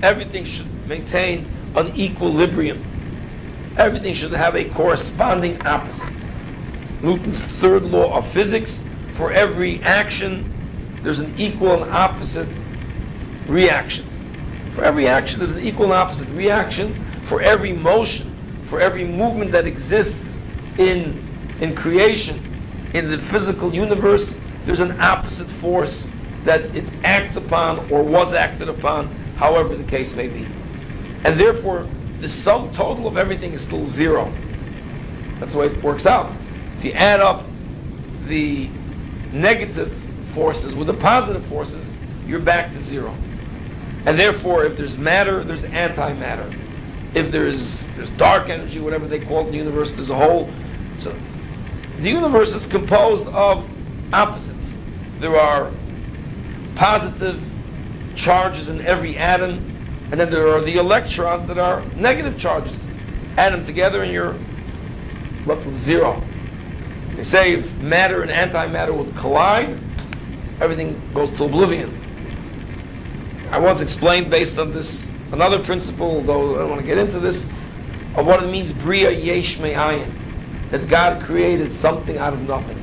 [0.03, 2.83] Everything should maintain an equilibrium.
[3.77, 6.13] Everything should have a corresponding opposite.
[7.03, 10.51] Newton's third law of physics for every action,
[11.03, 12.49] there's an equal and opposite
[13.47, 14.07] reaction.
[14.73, 16.95] For every action, there's an equal and opposite reaction.
[17.25, 18.35] For every motion,
[18.67, 20.35] for every movement that exists
[20.79, 21.23] in,
[21.63, 22.43] in creation,
[22.93, 26.09] in the physical universe, there's an opposite force
[26.45, 30.45] that it acts upon or was acted upon, however the case may be.
[31.25, 31.87] And therefore,
[32.21, 34.31] the sum total of everything is still zero.
[35.39, 36.33] That's the way it works out.
[36.79, 37.45] If you add up
[38.27, 38.69] the
[39.33, 39.93] negative
[40.35, 41.89] forces with the positive forces,
[42.27, 43.15] you're back to zero.
[44.05, 46.53] And therefore, if there's matter, there's antimatter.
[47.15, 50.51] If there's there's dark energy, whatever they call it in the universe, there's a whole.
[50.97, 51.15] So
[51.99, 53.69] the universe is composed of
[54.13, 54.75] opposites.
[55.21, 55.71] There are
[56.75, 57.43] positive
[58.15, 59.59] charges in every atom,
[60.11, 62.79] and then there are the electrons that are negative charges.
[63.37, 64.35] Add them together, and you're
[65.47, 66.23] left with zero.
[67.15, 69.79] They say if matter and antimatter would collide,
[70.61, 71.91] everything goes to oblivion.
[73.51, 77.21] I once explained based on this another principle, though I don't want to get into
[77.21, 77.45] this,
[78.17, 80.11] of what it means bria yesh me'ayin,
[80.73, 82.79] that God created something out of nothing.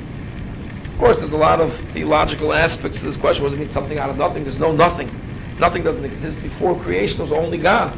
[0.86, 3.44] Of course, there's a lot of theological aspects to this question.
[3.44, 4.44] What does it mean something out of nothing?
[4.44, 5.10] There's no nothing.
[5.60, 7.18] Nothing doesn't exist before creation.
[7.18, 7.92] There was only God.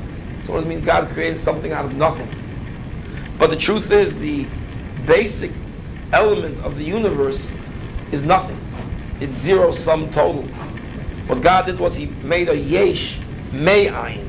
[0.46, 2.30] So what does it mean God created something out of nothing?
[3.38, 4.48] But the truth is, the
[5.06, 5.52] basic
[6.14, 7.52] element of the universe
[8.14, 8.58] is nothing.
[9.20, 10.44] It's zero sum total.
[11.28, 13.20] What God did was He made a yesh
[13.52, 14.26] me'ayin.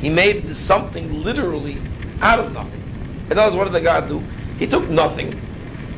[0.00, 1.78] He made something literally
[2.20, 2.82] out of nothing.
[3.30, 4.22] In other words, what did God do?
[4.58, 5.40] He took nothing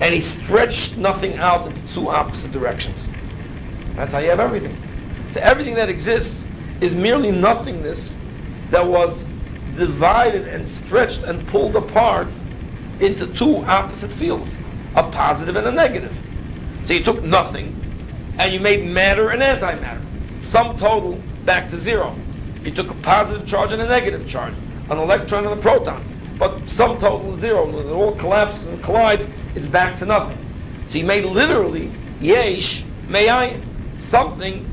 [0.00, 3.08] and He stretched nothing out into two opposite directions.
[3.96, 4.76] That's how you have everything.
[5.30, 6.46] So everything that exists
[6.80, 8.16] is merely nothingness
[8.70, 9.24] that was
[9.76, 12.28] divided and stretched and pulled apart
[13.00, 14.56] into two opposite fields,
[14.94, 16.18] a positive and a negative.
[16.84, 17.76] So you took nothing
[18.38, 20.00] and you made matter and antimatter
[20.40, 22.14] sum total back to zero.
[22.64, 24.54] You took a positive charge and a negative charge,
[24.88, 26.04] an electron and a proton,
[26.40, 27.66] but sum total is zero.
[27.66, 30.38] When it all collapses and collides, it's back to nothing.
[30.88, 33.62] So he made literally yesh me'ayin,
[33.98, 34.64] something.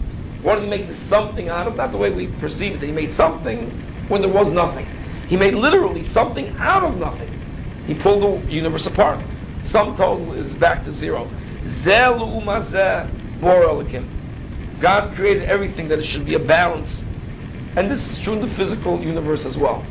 [0.44, 1.76] What did he make something out of?
[1.76, 2.86] Not the way we perceive it.
[2.86, 3.70] He made something
[4.08, 4.88] when there was nothing.
[5.28, 7.30] He made literally something out of nothing.
[7.86, 9.20] He pulled the universe apart.
[9.62, 11.30] Sum total is back to zero.
[11.66, 13.10] Zelu umazeh
[13.42, 13.84] bor
[14.80, 17.04] God created everything that it should be a balance.
[17.76, 19.84] And this is true in the physical universe as well.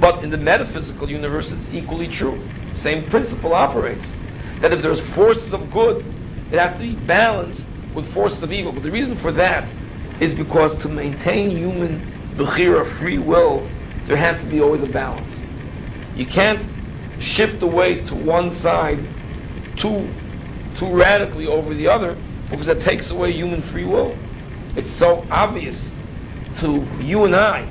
[0.00, 2.40] But in the metaphysical universe, it's equally true.
[2.74, 4.14] Same principle operates.
[4.60, 6.04] That if there's forces of good,
[6.50, 8.72] it has to be balanced with forces of evil.
[8.72, 9.68] But the reason for that
[10.20, 12.00] is because to maintain human
[12.36, 13.66] bechira, free will,
[14.06, 15.40] there has to be always a balance.
[16.16, 16.62] You can't
[17.18, 18.98] shift away to one side
[19.76, 20.08] too,
[20.76, 22.16] too radically over the other
[22.50, 24.16] because that takes away human free will
[24.76, 25.92] it's so obvious
[26.58, 27.68] to you and I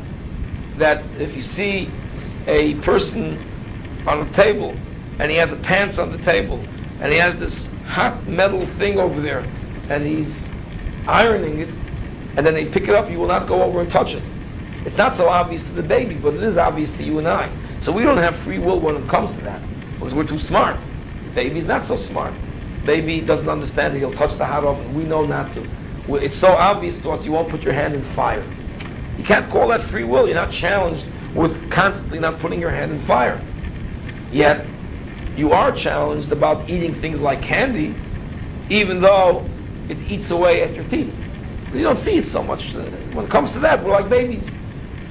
[0.77, 1.89] that if you see
[2.47, 3.37] a person
[4.07, 4.75] on a table
[5.19, 6.63] and he has a pants on the table
[7.01, 9.43] and he has this hot metal thing over there
[9.89, 10.47] and he's
[11.07, 11.69] ironing it
[12.37, 14.23] and then they pick it up, you will not go over and touch it.
[14.85, 17.49] It's not so obvious to the baby, but it is obvious to you and I.
[17.79, 19.61] So we don't have free will when it comes to that
[19.93, 20.77] because we're too smart.
[21.25, 22.33] The baby's not so smart.
[22.85, 24.93] Baby doesn't understand that he'll touch the hot oven.
[24.95, 25.65] We know not to
[26.15, 28.43] it's so obvious to us you won't put your hand in fire.
[29.17, 30.25] You can't call that free will.
[30.25, 33.39] You're not challenged with constantly not putting your hand in fire.
[34.31, 34.65] Yet,
[35.35, 37.95] you are challenged about eating things like candy,
[38.69, 39.45] even though
[39.87, 41.13] it eats away at your teeth.
[41.73, 42.73] You don't see it so much.
[42.73, 44.43] When it comes to that, we're like babies.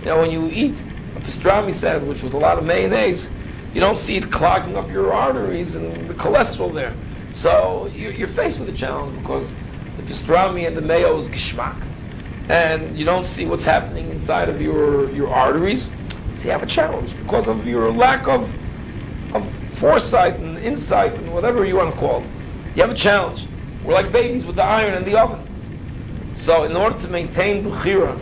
[0.00, 0.74] You know, when you eat
[1.16, 3.30] a pastrami sandwich with a lot of mayonnaise,
[3.74, 6.94] you don't see it clogging up your arteries and the cholesterol there.
[7.32, 9.52] So you're, faced with a challenge because
[9.96, 11.76] the pastrami and the mayo is geschmack.
[12.48, 15.90] And you don't see what's happening inside of your, your arteries.
[16.38, 18.48] So you have a challenge because of your lack of,
[19.34, 22.26] of foresight and insight and whatever you want to call it.
[22.76, 23.48] You have a challenge.
[23.84, 25.44] We're like babies with the iron and the oven.
[26.36, 28.16] So in order to maintain Bechira,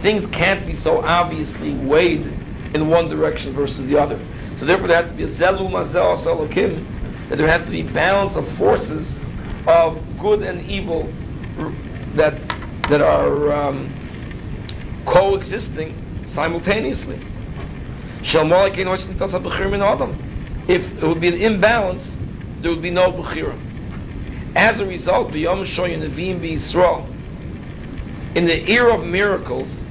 [0.00, 2.32] things can't be so obviously weighed
[2.72, 4.20] in one direction versus the other.
[4.58, 8.36] So therefore there has to be a zelu mazel that there has to be balance
[8.36, 9.18] of forces
[9.66, 11.12] of good and evil
[12.14, 12.38] that
[12.88, 13.92] that are um,
[15.04, 15.92] coexisting
[16.28, 17.20] simultaneously.
[18.22, 18.44] If
[20.96, 22.16] it would be an imbalance,
[22.60, 23.54] there would be no Bechira.
[24.54, 25.50] As a result, in
[28.46, 29.84] the era of miracles,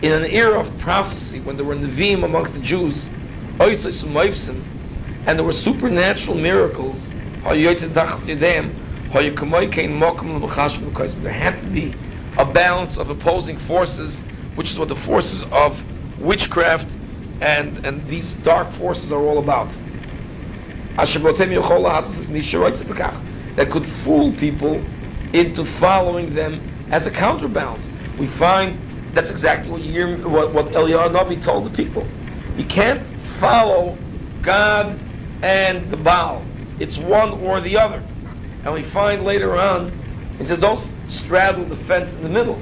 [0.00, 3.10] in an era of prophecy, when there were Nevi'im amongst the Jews,
[3.58, 3.78] and
[5.38, 7.10] there were supernatural miracles,
[7.44, 7.72] there
[11.32, 11.94] had to be
[12.38, 14.22] a balance of opposing forces,
[14.54, 15.84] which is what the forces of
[16.18, 16.88] witchcraft
[17.42, 19.68] and, and these dark forces are all about.
[23.56, 24.82] That could fool people
[25.32, 27.88] into following them as a counterbalance.
[28.18, 28.78] We find
[29.12, 32.06] that's exactly what, hear, what, what Eliyahu told the people.
[32.56, 33.02] You can't
[33.38, 33.98] follow
[34.40, 34.98] God
[35.42, 36.42] and the Baal.
[36.78, 38.02] It's one or the other.
[38.64, 39.90] And we find later on,
[40.38, 42.60] it says, don't straddle the fence in the middle.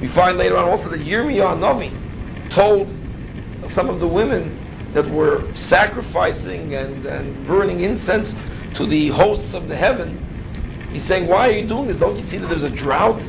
[0.00, 1.92] We find later on also that Yirmiyah Navi
[2.50, 2.88] told
[3.68, 4.56] some of the women
[4.92, 8.34] that were sacrificing and, and burning incense
[8.74, 10.18] to the hosts of the heaven,
[10.92, 11.98] he's saying, why are you doing this?
[11.98, 13.20] Don't you see that there's a drought?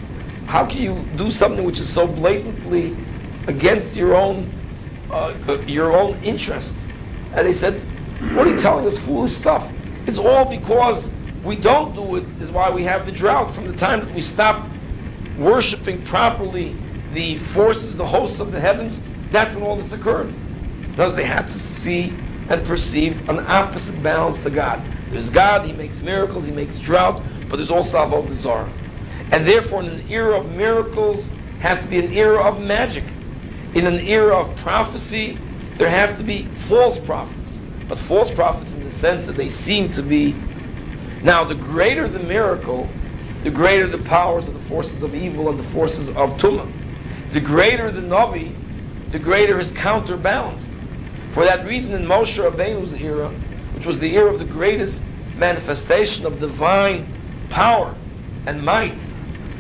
[0.46, 2.96] How can you do something which is so blatantly
[3.48, 4.50] against your own,
[5.12, 5.34] uh,
[5.68, 6.76] your own interest?
[7.34, 7.82] And they said,
[8.34, 9.72] what are you telling us foolish stuff?
[10.06, 11.12] It's all because
[11.44, 13.52] we don't do it is why we have the drought.
[13.52, 14.68] From the time that we stop
[15.38, 16.76] worshiping properly
[17.14, 19.02] the forces, the hosts of the heavens,
[19.32, 20.34] that's when all this occurred.
[20.92, 22.14] Because they had to see
[22.50, 24.82] and perceive an opposite balance to God.
[25.10, 28.70] There's God, He makes miracles, He makes drought, but there's also Avodah Zarah.
[29.32, 33.04] And therefore, in an era of miracles, has to be an era of magic.
[33.74, 35.38] In an era of prophecy,
[35.78, 37.58] there have to be false prophets.
[37.88, 40.36] But false prophets in the sense that they seem to be.
[41.24, 42.90] Now, the greater the miracle,
[43.44, 46.70] the greater the powers of the forces of evil and the forces of Tumah.
[47.34, 48.54] The greater the Navi,
[49.10, 50.74] the greater his counterbalance.
[51.34, 53.30] For that reason, in Moshe Rabbeinu's era,
[53.76, 55.02] which was the era of the greatest
[55.38, 57.06] manifestation of divine
[57.50, 57.94] power
[58.46, 58.96] and might,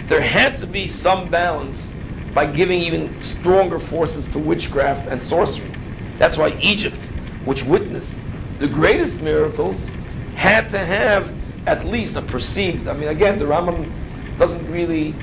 [0.07, 1.89] there had to be some balance
[2.33, 5.69] by giving even stronger forces to witchcraft and sorcery.
[6.17, 6.97] That's why Egypt,
[7.45, 8.15] which witnessed
[8.59, 9.87] the greatest miracles,
[10.35, 11.31] had to have
[11.67, 12.87] at least a perceived.
[12.87, 13.89] I mean, again, the Rambam
[14.37, 15.13] doesn't really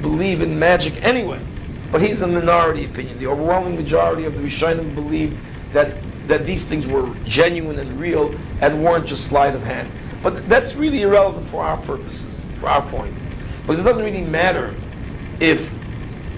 [0.00, 1.40] believe in magic anyway,
[1.90, 3.18] but he's a minority opinion.
[3.18, 5.38] The overwhelming majority of the Rishonim believe
[5.72, 9.88] that that these things were genuine and real and weren't just sleight of hand.
[10.22, 13.14] But that's really irrelevant for our purposes, for our point,
[13.62, 14.74] because it doesn't really matter
[15.38, 15.72] if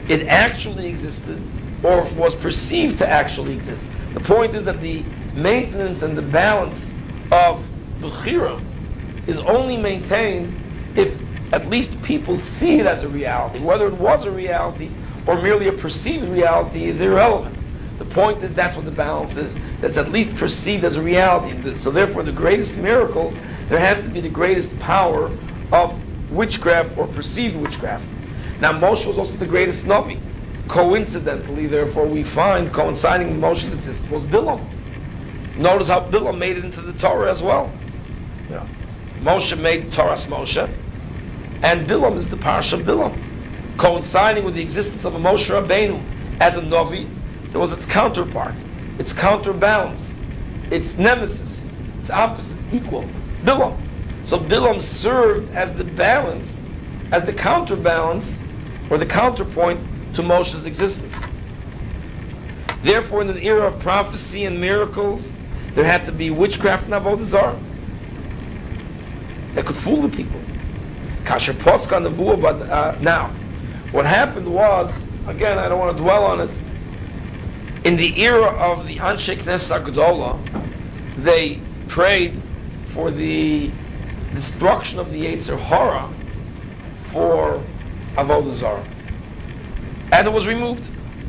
[0.09, 1.41] it actually existed
[1.83, 3.85] or was perceived to actually exist.
[4.15, 5.03] The point is that the
[5.35, 6.93] maintenance and the balance
[7.31, 7.67] of
[8.01, 8.61] Bechira
[9.27, 10.53] is only maintained
[10.97, 11.21] if
[11.53, 13.59] at least people see it as a reality.
[13.59, 14.91] Whether it was a reality
[15.29, 17.55] or merely a perceived reality is irrelevant.
[17.99, 19.55] The point is that's what the balance is.
[19.83, 21.77] That's at least perceived as a reality.
[21.77, 23.35] So therefore, the greatest miracles,
[23.69, 25.31] there has to be the greatest power
[25.71, 26.01] of
[26.33, 28.07] witchcraft or perceived witchcraft.
[28.61, 30.19] Now, Moshe was also the greatest Navi.
[30.67, 34.65] Coincidentally, therefore, we find coinciding with Moshe's existence was Bilam.
[35.59, 37.71] Notice how Bilam made it into the Torah as well.
[38.51, 38.67] Yeah.
[39.21, 40.71] Moshe made Torah's Moshe,
[41.63, 43.28] and Bilam is the parsha of Bilam.
[43.79, 46.03] Coinciding with the existence of a Moshe Rabbeinu
[46.41, 47.09] as a Navi,
[47.53, 48.55] there was its counterpart,
[48.99, 50.13] its counterbalance,
[50.71, 51.67] its nemesis,
[52.01, 53.09] its opposite, equal,
[53.45, 53.79] Bilam.
[54.25, 56.61] So Bilam served as the balance,
[57.13, 58.37] as the counterbalance,
[58.91, 59.81] or the counterpoint
[60.15, 61.17] to Moshe's existence.
[62.83, 65.31] Therefore, in an era of prophecy and miracles,
[65.75, 67.59] there had to be witchcraft and avodah zarah
[69.55, 70.41] that could fool the people.
[71.25, 71.97] Kasher Poska
[72.71, 73.31] uh, Now,
[73.93, 76.51] what happened was, again, I don't want to dwell on it.
[77.85, 80.39] In the era of the Anshe Knesset Agdola,
[81.17, 82.41] they prayed
[82.89, 83.71] for the
[84.35, 86.09] destruction of the Yetzer Hara
[87.11, 87.63] for
[88.17, 88.85] Avodah Zarah.
[90.13, 90.85] And it was removed.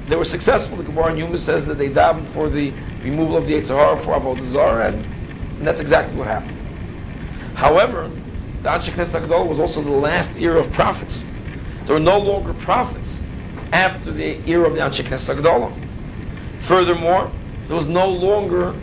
[0.10, 0.78] They were successful.
[0.78, 4.16] The Gemara Yuma says that they davened for the removal of the Yetzer Hara for
[4.16, 5.06] Avodah Zarah, and,
[5.60, 6.58] and that's exactly what happened.
[7.56, 8.10] However,
[8.64, 11.24] the Anshe Knesset Agdola was also the last era of prophets.
[11.90, 13.24] There were no longer prophets
[13.74, 15.74] after the era of the Anshe Knesset Agdola.
[16.60, 17.32] Furthermore,
[17.66, 18.76] there was no longer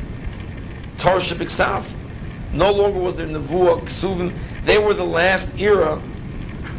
[0.99, 1.21] Torah
[2.53, 4.33] No longer was there Nevuah, Ksuvim.
[4.65, 6.01] They were the last era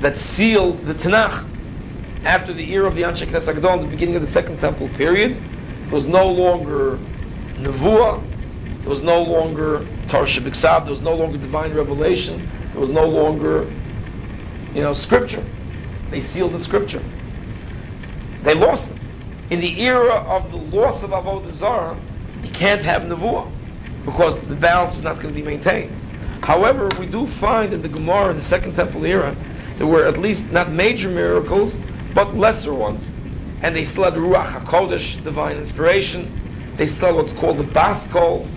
[0.02, 1.46] that sealed the Tanakh.
[2.26, 5.34] After the era of the Anshe Knesset Agdola, the beginning of the Second Temple period,
[5.34, 7.00] there was no longer
[7.58, 8.22] Nevuah,
[8.82, 13.66] there was no longer Torah there was no longer divine revelation, there was no longer,
[14.76, 15.46] you know, scripture.
[16.10, 17.04] They sealed the scripture.
[18.44, 18.98] They lost it.
[19.50, 21.98] In the era of the loss of Avodah Zarah,
[22.44, 23.50] you can't have Nevuah
[24.06, 25.92] because the balance is not going to be maintained.
[26.42, 29.36] However, we do find in the Gemara in the Second Temple era,
[29.78, 31.78] there were at least not major miracles,
[32.14, 33.12] but lesser ones.
[33.62, 36.32] And they still had Ruach HaKodesh, divine inspiration.
[36.78, 38.48] They still had what's called the Baskol.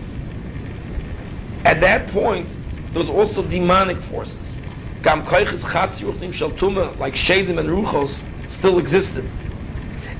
[1.65, 2.47] At that point,
[2.93, 4.60] there was also demonic forces.
[5.03, 9.29] Gam koiches chatzi shel tuma, like shadim and ruchos, still existed.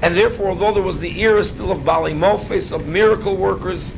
[0.03, 3.97] And therefore, although there was the era still of Bali Mofes, of miracle workers,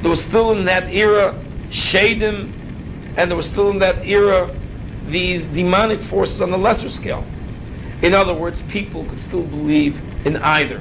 [0.00, 1.34] there was still in that era
[1.70, 2.52] shadim,
[3.16, 4.54] and there was still in that era
[5.08, 7.24] these demonic forces on the lesser scale.
[8.02, 10.80] In other words, people could still believe in either.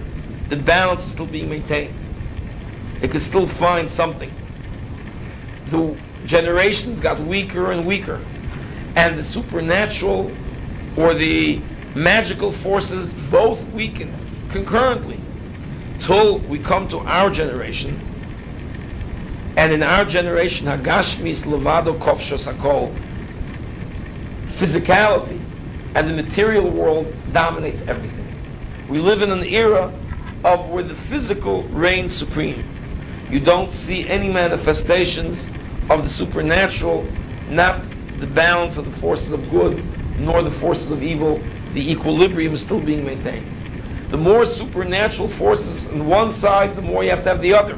[0.50, 1.94] The balance is still being maintained.
[3.02, 4.32] it could still find something.
[5.70, 8.22] The generations got weaker and weaker,
[8.96, 10.32] and the supernatural
[10.98, 11.62] or the
[11.96, 14.14] magical forces both weaken
[14.50, 15.20] concurrently
[16.00, 18.00] till we come to our generation.
[19.56, 22.94] And in our generation, Hagashmis Levado Kofshos Hakol,
[24.50, 25.40] physicality
[25.96, 28.28] and the material world dominates everything.
[28.90, 29.92] We live in an era
[30.44, 32.64] of where the physical reigns supreme.
[33.30, 35.46] You don't see any manifestations
[35.90, 37.08] of the supernatural,
[37.50, 37.82] not
[38.20, 39.84] the balance of the forces of good,
[40.20, 41.42] nor the forces of evil.
[41.74, 43.48] The equilibrium is still being maintained.
[44.12, 47.78] The more supernatural forces on one side, the more you have to have the other.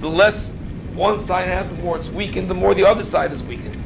[0.00, 0.50] The less
[0.94, 3.82] one side has, the more it's weakened, the more the other side is weakened.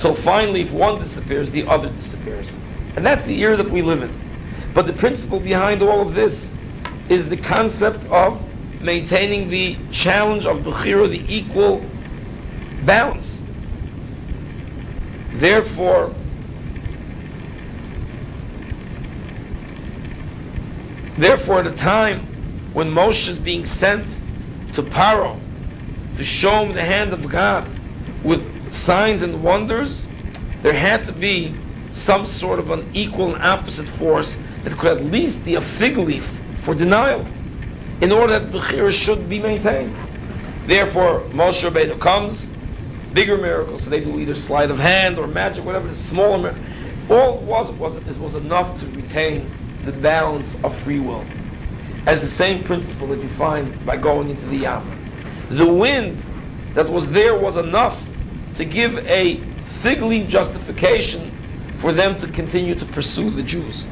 [0.00, 2.50] Till finally, if one disappears, the other disappears.
[2.96, 4.12] And that's the era that we live in.
[4.74, 6.54] But the principle behind all of this
[7.08, 8.42] is the concept of
[8.80, 11.84] maintaining the challenge of Bechira, the equal
[12.84, 13.42] balance.
[15.38, 16.12] Therefore,
[21.16, 22.18] therefore, at the time
[22.72, 24.04] when Moshe is being sent
[24.72, 25.38] to Paro
[26.16, 27.68] to show him the hand of God
[28.24, 30.08] with signs and wonders,
[30.62, 31.54] there had to be
[31.92, 35.98] some sort of an equal and opposite force that could at least be a fig
[35.98, 37.24] leaf for denial,
[38.00, 39.94] in order that Bechira should be maintained.
[40.66, 42.48] Therefore, Moshe Rabbeinu comes,
[43.12, 46.62] bigger miracles, so they do either sleight of hand or magic, whatever, smaller miracle.
[47.10, 49.50] All it was, was, it was enough to retain
[49.84, 51.24] the balance of free will.
[52.06, 54.98] As the same principle that you find by going into the Yam.
[55.50, 56.22] The wind
[56.74, 58.06] that was there was enough
[58.56, 59.36] to give a
[59.82, 61.30] fig leaf justification
[61.76, 63.86] for them to continue to pursue the Jews.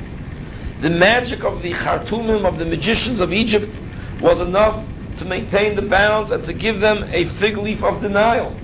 [0.81, 3.77] The magic of the Khartoumim, of the magicians of Egypt,
[4.21, 4.85] was enough
[5.19, 8.55] to maintain the balance and to give them a fig leaf of denial.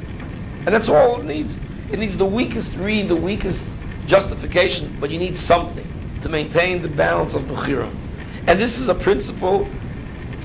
[0.65, 1.59] And that's all it needs.
[1.91, 3.67] It needs the weakest reed, the weakest
[4.07, 5.87] justification, but you need something
[6.23, 7.93] to maintain the balance of Bechira.
[8.47, 9.69] And this is a principle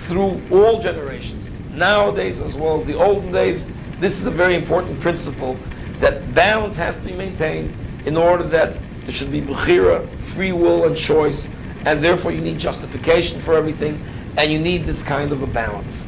[0.07, 1.49] through all generations.
[1.73, 3.67] Nowadays, as well as the olden days,
[3.99, 5.57] this is a very important principle
[5.99, 7.73] that balance has to be maintained
[8.05, 11.49] in order that there should be bechira, free will and choice,
[11.85, 14.03] and therefore you need justification for everything,
[14.37, 16.05] and you need this kind of a balance.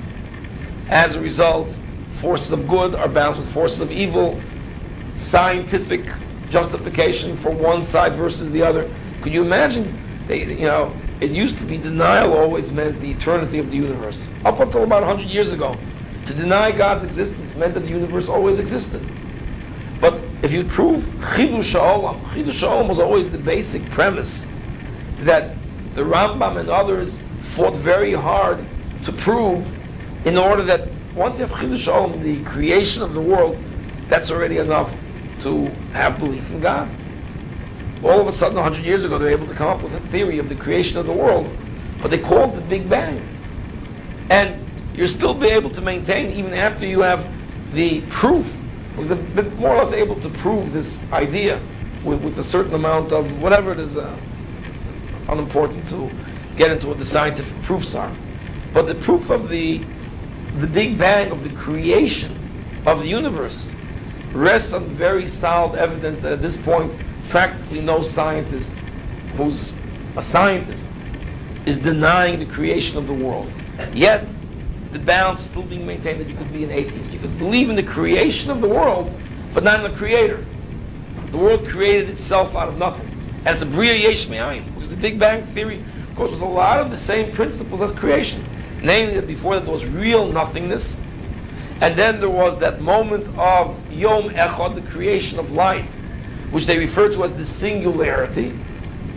[0.89, 1.75] As a result,
[2.19, 4.39] forces of good are balanced with forces of evil,
[5.17, 6.11] scientific
[6.49, 8.89] justification for one side versus the other.
[9.21, 9.97] Could you imagine?
[10.27, 14.25] They, you know, it used to be denial always meant the eternity of the universe.
[14.45, 15.77] Up until about 100 years ago,
[16.25, 19.01] to deny God's existence meant that the universe always existed.
[19.99, 21.03] But if you prove
[21.33, 24.45] Chidush Ha'olam, Chidush Ha'olam was always the basic premise
[25.21, 25.55] that
[25.95, 28.63] the Rambam and others fought very hard
[29.05, 29.67] to prove
[30.25, 30.87] in order that
[31.19, 33.57] once you have Chidush Ha'olam, the creation of the world,
[34.07, 34.95] that's already enough
[35.41, 36.89] to have belief in God.
[38.01, 39.99] All of a sudden, 100 years ago, they were able to come up with a
[40.07, 41.53] theory of the creation of the world,
[42.01, 43.21] but they called the Big Bang.
[44.29, 44.65] And
[44.95, 47.27] you'll still be able to maintain, even after you have
[47.73, 48.55] the proof
[49.57, 51.59] more or less able to prove this idea
[52.03, 54.17] with, with a certain amount of whatever it is uh,
[55.27, 56.09] unimportant to
[56.55, 58.11] get into what the scientific proofs are.
[58.73, 59.83] But the proof of the
[60.59, 62.35] the Big Bang of the creation
[62.85, 63.71] of the universe
[64.33, 66.91] rests on very solid evidence that at this point
[67.29, 68.69] practically no scientist
[69.37, 69.71] who's
[70.17, 70.85] a scientist
[71.65, 73.49] is denying the creation of the world.
[73.93, 74.27] Yet
[74.91, 77.13] the balance still being maintained that you could be an atheist.
[77.13, 79.13] You could believe in the creation of the world,
[79.53, 80.43] but not in the creator.
[81.31, 83.07] The world created itself out of nothing.
[83.45, 85.83] And it's a Bria Yesh because the Big Bang Theory
[86.15, 88.43] goes with a lot of the same principles as creation.
[88.81, 91.01] Namely, that before that there was real nothingness,
[91.81, 95.89] and then there was that moment of Yom Echad, the creation of life,
[96.51, 98.53] which they refer to as the singularity.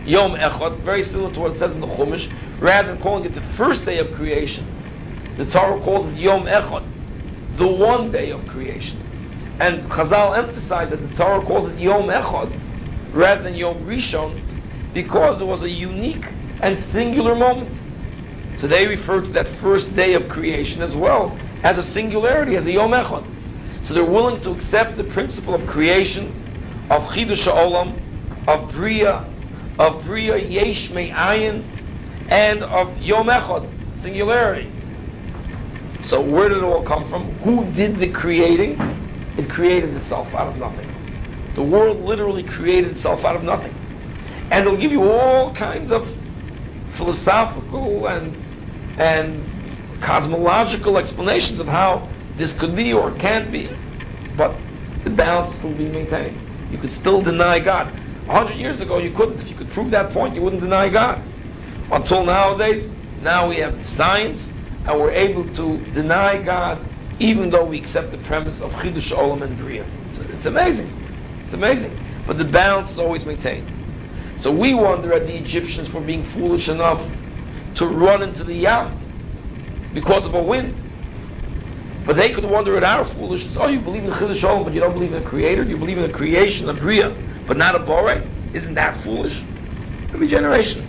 [0.05, 3.33] Yom Echad, very similar to what it says in the Chumash, rather than calling it
[3.33, 4.65] the first day of creation,
[5.37, 6.83] the Torah calls it Yom Echad,
[7.57, 8.99] the one day of creation.
[9.59, 12.51] And Chazal emphasized that the Torah calls it Yom Echad
[13.11, 14.41] rather than Yom Rishon
[14.93, 16.25] because it was a unique
[16.61, 17.82] and singular moment.
[18.63, 22.65] So they refer to that first day of creation as well as a singularity, as
[22.65, 23.25] a Yom Echad.
[23.83, 26.27] So they're willing to accept the principle of creation,
[26.89, 27.93] of Chidush Olam,
[28.47, 29.25] of Bria,
[29.77, 31.61] of Bria Yesh Me'ayin,
[32.29, 34.71] and of Yom Echad, singularity.
[36.01, 37.23] So where did it all come from?
[37.39, 38.79] Who did the creating?
[39.35, 40.89] It created itself out of nothing.
[41.55, 43.75] The world literally created itself out of nothing.
[44.51, 46.09] And it'll give you all kinds of
[46.91, 48.33] philosophical and
[48.97, 49.43] and
[50.01, 53.69] cosmological explanations of how this could be or can't be,
[54.35, 54.55] but
[55.03, 56.37] the balance is still being maintained.
[56.71, 57.91] You could still deny God.
[58.27, 59.39] A hundred years ago, you couldn't.
[59.39, 61.21] If you could prove that point, you wouldn't deny God.
[61.91, 62.89] Until nowadays,
[63.21, 64.51] now we have science,
[64.87, 66.79] and we're able to deny God,
[67.19, 69.85] even though we accept the premise of Chidush Olam and Bria.
[70.11, 70.91] It's, it's amazing.
[71.45, 71.97] It's amazing.
[72.25, 73.67] But the balance is always maintained.
[74.39, 77.05] So we wonder at the Egyptians for being foolish enough
[77.75, 78.97] to run into the Yam
[79.93, 80.75] because of a wind.
[82.05, 83.55] But they could wonder at our foolishness.
[83.57, 85.63] Oh, you believe in Chiddush Olam, but you don't believe in a creator?
[85.63, 87.15] You believe in a creation, a Bria,
[87.47, 88.21] but not a Bore?
[88.53, 89.41] Isn't that foolish?
[90.13, 90.85] Every generation.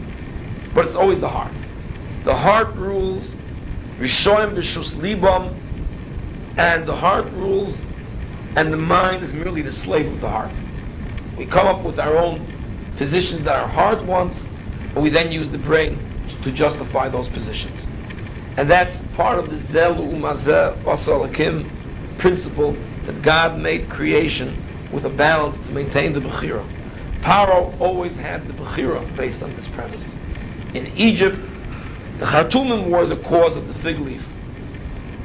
[0.74, 1.52] But it's always the heart.
[2.24, 3.34] The heart rules.
[3.98, 5.54] Rishoim b'shus libam.
[6.56, 7.84] And the heart rules.
[8.56, 10.50] And the mind is merely the slave of the heart.
[11.36, 12.44] We come up with our own
[12.96, 14.44] positions that our heart wants,
[14.94, 15.98] and we then use the brain
[16.42, 17.86] to justify those positions.
[18.56, 21.68] And that's part of the Zel Umazeh Basalakim
[22.18, 24.56] principle that God made creation
[24.92, 26.64] with a balance to maintain the Bechira.
[27.20, 30.14] Paro always had the Bechira based on this premise.
[30.74, 31.38] In Egypt,
[32.18, 34.28] the Khatumim were the cause of the fig leaf.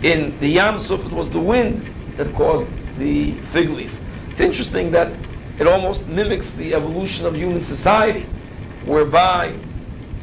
[0.02, 1.86] In the Yam Suf, it was the wind
[2.18, 3.96] that caused the fig leaf.
[4.30, 5.12] It's interesting that
[5.60, 8.26] it almost mimics the evolution of human society,
[8.86, 9.54] whereby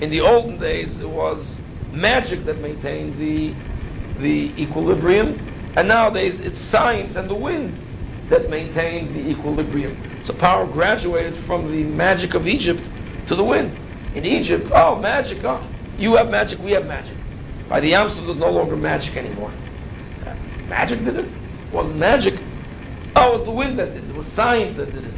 [0.01, 1.59] in the olden days it was
[1.93, 3.55] magic that maintained the,
[4.19, 5.39] the equilibrium,
[5.77, 7.75] and nowadays it's science and the wind
[8.29, 9.97] that maintains the equilibrium.
[10.23, 12.83] So Paro graduated from the magic of Egypt
[13.29, 13.75] to the wind.
[14.15, 15.63] In Egypt, oh, magic, oh,
[15.99, 17.17] you have magic, we have magic.
[17.69, 19.51] By the Yamsuf, there's no longer magic anymore.
[20.27, 20.35] Uh,
[20.69, 21.25] magic did it?
[21.25, 22.39] It wasn't magic.
[23.15, 24.11] Oh, it was the wind that did it.
[24.11, 25.15] It was science that did it.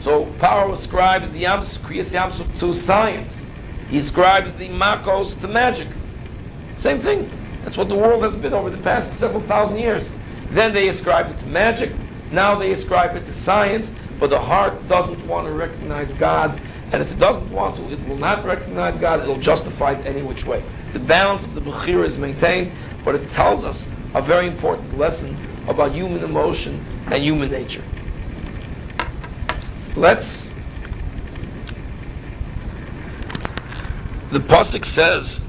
[0.00, 3.41] So Paro ascribes the Yams, Kriyas Yamsuf to science.
[3.92, 5.86] He ascribes the Makos to magic.
[6.76, 7.30] Same thing.
[7.62, 10.10] That's what the world has been over the past several thousand years.
[10.48, 11.92] Then they ascribe it to magic.
[12.30, 13.92] Now they ascribe it to science.
[14.18, 16.58] But the heart doesn't want to recognize God.
[16.92, 19.20] And if it doesn't want to, it will not recognize God.
[19.20, 20.64] It'll justify it any which way.
[20.94, 22.72] The balance of the Bechira is maintained,
[23.04, 25.36] but it tells us a very important lesson
[25.68, 27.84] about human emotion and human nature.
[29.96, 30.48] Let's.
[34.32, 35.42] The Pasuk says,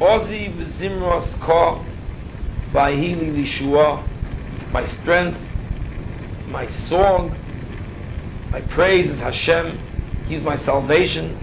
[0.00, 1.78] Ozi v'zimros ka
[2.72, 4.02] v'ahili lishua,
[4.72, 5.38] my strength,
[6.48, 7.32] my song,
[8.50, 9.78] my praise is Hashem,
[10.26, 11.38] He's my salvation.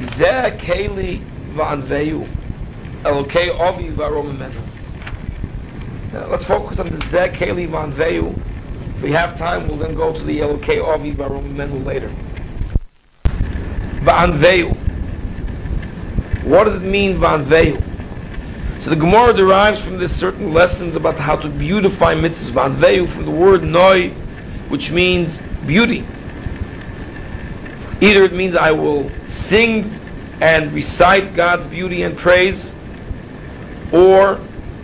[0.00, 1.22] Zeh keli
[1.54, 2.28] v'anveyu,
[3.02, 4.52] Elokei ovi v'arom
[6.12, 8.38] Let's focus on the Zeh keli v'anveyu.
[8.96, 12.12] If we have time, we'll then go to the Elokei ovi v'arom later.
[14.04, 14.89] V'anveyu.
[16.50, 17.80] What does it mean, Vanvehu?
[18.82, 22.50] So the Gemara derives from this certain lessons about how to beautify mitzvahs.
[22.50, 24.08] Vanvehu from the word noi,
[24.68, 26.04] which means beauty.
[28.00, 29.96] Either it means I will sing
[30.40, 32.74] and recite God's beauty and praise,
[33.92, 34.40] or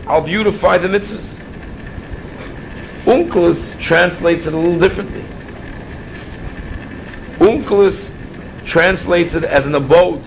[0.06, 1.36] I'll beautify the mitzvahs.
[3.06, 5.24] Onkelos translates it a little differently.
[7.40, 8.14] Onkelos
[8.64, 10.22] translates it as an abode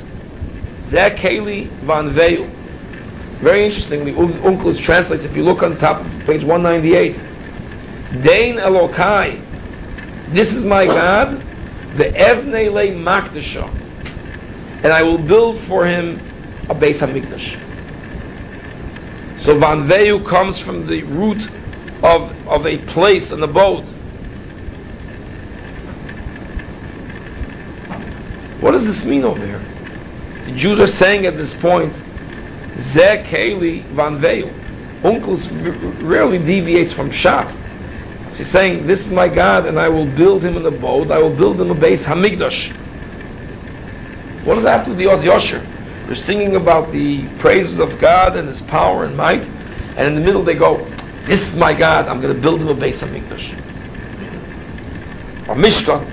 [0.90, 2.46] Zekeli van Veil.
[3.42, 7.16] Very interestingly, Onkelos translates, if you look on top page 198,
[8.24, 9.40] Dain Elokai,
[10.30, 11.42] this is my God,
[11.96, 13.72] the Evne Le Makdasha,
[14.84, 16.20] and I will build for him
[16.70, 17.58] a Beis HaMikdash.
[19.40, 21.50] So Van Veu comes from the root
[22.04, 23.86] of, of a place, an abode.
[28.60, 29.62] What does this mean over here?
[30.50, 31.94] The Jews are saying at this point,
[32.78, 34.50] Zeh Keli Van Veil.
[35.04, 35.48] Onkelos
[36.02, 37.50] rarely deviates from Shah.
[38.34, 41.34] She's saying, This is my God, and I will build him an abode, I will
[41.34, 42.72] build him a base, Hamikdash.
[44.44, 45.64] What does that have to do with the Oz Yosher?
[46.08, 49.44] They're singing about the praises of God and His power and might,
[49.98, 50.84] and in the middle they go,
[51.26, 53.54] This is my God, I'm going to build him a Beis Hamikdash.
[55.48, 56.10] Or Mishkan.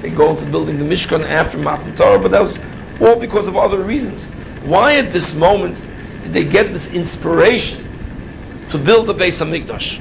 [0.00, 2.56] They go into building the Mishkan after Matan Torah, but that was
[3.00, 4.24] all because of other reasons.
[4.64, 5.76] Why at this moment
[6.22, 7.86] did they get this inspiration
[8.70, 9.98] to build the base of Mikdash?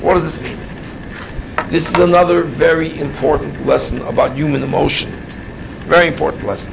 [0.00, 0.58] What does this mean?
[1.70, 5.12] This is another very important lesson about human emotion.
[5.86, 6.72] Very important lesson.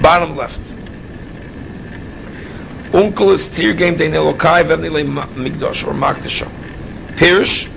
[0.00, 0.60] Bottom left.
[2.92, 5.04] Onkelos Tirgem de Nelokai Vevnile
[5.34, 6.48] mikdash or Makdasha.
[7.16, 7.68] Pirish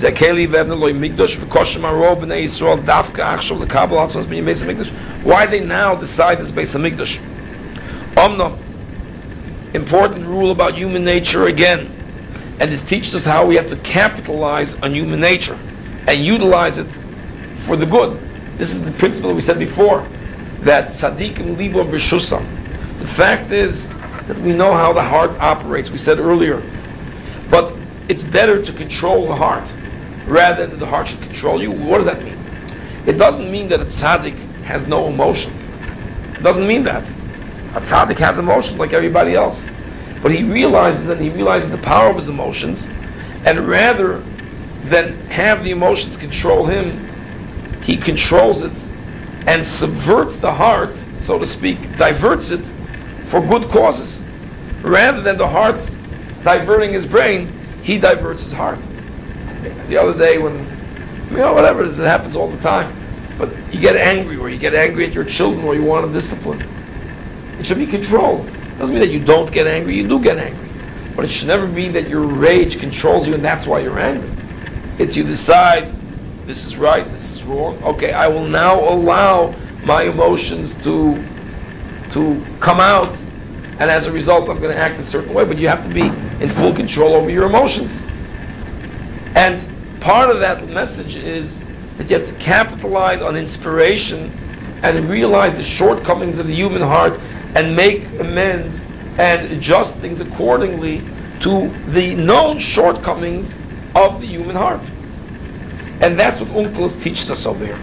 [0.00, 4.90] Zekeli Vevniloi Migdash V'Koshem Aro B'nei Yisrael Dafka Achshav L'Kabel Atzmas B'nei Beis HaMikdash
[5.22, 7.20] why they now decide this Beis Hamikdash?
[8.14, 8.58] Omno,
[9.74, 11.90] important rule about human nature again.
[12.58, 15.58] And this teaches us how we have to capitalize on human nature
[16.06, 16.86] and utilize it
[17.66, 18.18] for the good.
[18.56, 20.06] This is the principle we said before,
[20.60, 22.46] that tzaddikim libo b'shusam.
[23.00, 23.88] The fact is
[24.26, 26.62] that we know how the heart operates, we said earlier.
[27.50, 27.74] But
[28.08, 29.68] it's better to control the heart
[30.30, 31.70] rather than the heart should control you.
[31.70, 32.38] What does that mean?
[33.06, 35.52] It doesn't mean that a tzaddik has no emotion.
[36.34, 37.04] It doesn't mean that.
[37.74, 39.62] A tzaddik has emotions like everybody else.
[40.22, 42.84] But he realizes and he realizes the power of his emotions,
[43.44, 44.22] and rather
[44.84, 47.08] than have the emotions control him,
[47.82, 48.72] he controls it
[49.46, 52.60] and subverts the heart, so to speak, diverts it
[53.26, 54.22] for good causes.
[54.82, 55.76] Rather than the heart
[56.42, 57.48] diverting his brain,
[57.82, 58.78] he diverts his heart.
[59.62, 60.58] The other day when,
[61.30, 62.96] you know, whatever it is, it happens all the time.
[63.38, 66.12] But you get angry, or you get angry at your children, or you want to
[66.12, 66.62] discipline.
[67.58, 68.46] It should be controlled.
[68.48, 70.68] It doesn't mean that you don't get angry, you do get angry.
[71.14, 74.30] But it should never be that your rage controls you and that's why you're angry.
[74.98, 75.92] It's you decide,
[76.46, 77.82] this is right, this is wrong.
[77.82, 79.54] Okay, I will now allow
[79.84, 81.22] my emotions to,
[82.12, 83.14] to come out
[83.80, 85.44] and as a result I'm going to act a certain way.
[85.44, 86.06] But you have to be
[86.42, 87.98] in full control over your emotions.
[89.34, 91.60] And part of that message is
[91.98, 94.32] that you have to capitalize on inspiration
[94.82, 97.20] and realize the shortcomings of the human heart
[97.54, 98.80] and make amends
[99.18, 101.02] and adjust things accordingly
[101.40, 103.54] to the known shortcomings
[103.94, 104.80] of the human heart.
[106.00, 107.78] And that's what Onkelos teaches us over here.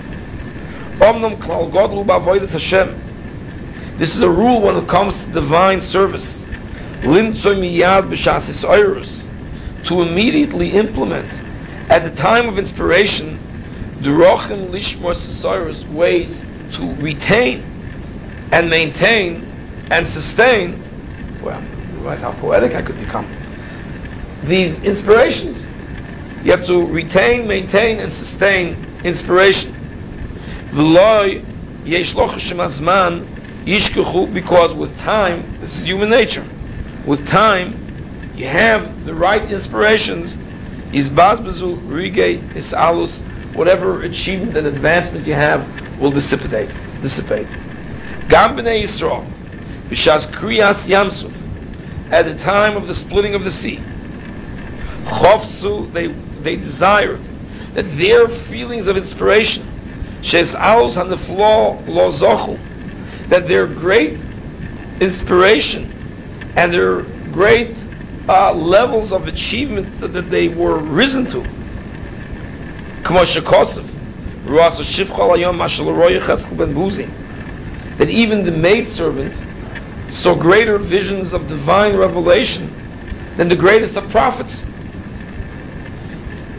[3.98, 6.46] This is a rule when it comes to divine service.
[9.88, 11.30] To immediately implement
[11.90, 13.40] at the time of inspiration,
[14.02, 15.16] Durochim Lishmor
[15.94, 17.64] ways to retain
[18.52, 19.46] and maintain
[19.90, 20.84] and sustain.
[21.42, 21.62] Well,
[21.94, 23.26] realize how poetic I could become.
[24.44, 25.66] These inspirations.
[26.44, 28.76] You have to retain, maintain, and sustain
[29.06, 29.74] inspiration.
[34.34, 36.46] Because with time, this is human nature.
[37.06, 37.87] With time,
[38.38, 40.38] you have the right inspirations.
[40.94, 43.22] Is bazbazu rige is alus.
[43.54, 45.68] Whatever achievement and advancement you have
[46.00, 46.70] will dissipate.
[47.02, 47.48] Dissipate.
[48.30, 49.26] Gam b'nei Yisrael.
[49.90, 51.34] B'shas kriyas yamsuf,
[52.12, 53.80] at the time of the splitting of the sea,
[55.06, 56.08] chofsu, they,
[56.42, 57.20] they desired
[57.74, 59.66] that their feelings of inspiration,
[60.22, 62.60] shes aus on the floor, lo zochu,
[63.30, 64.20] that their great
[65.00, 65.94] inspiration
[66.56, 67.76] and their great
[68.28, 71.44] uh, levels of achievement that, they were risen to,
[77.98, 79.34] that even the maidservant
[80.10, 82.72] saw greater visions of divine revelation
[83.36, 84.64] than the greatest of prophets.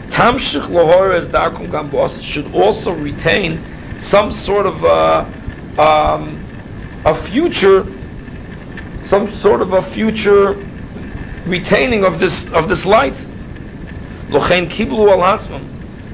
[0.09, 3.63] Tamshich lohor as darkum gambos should also retain
[3.99, 6.39] some sort of a, um,
[7.05, 7.85] a future,
[9.03, 10.55] some sort of a future
[11.45, 13.15] retaining of this of this light.
[14.29, 15.59] Lochein kiblu al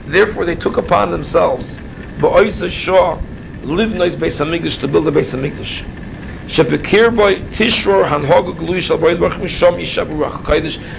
[0.07, 1.79] Therefore, they took upon themselves
[2.19, 3.17] ba'oisa shah
[3.63, 5.83] livnois beis hamikdash to build a beis hamikdash.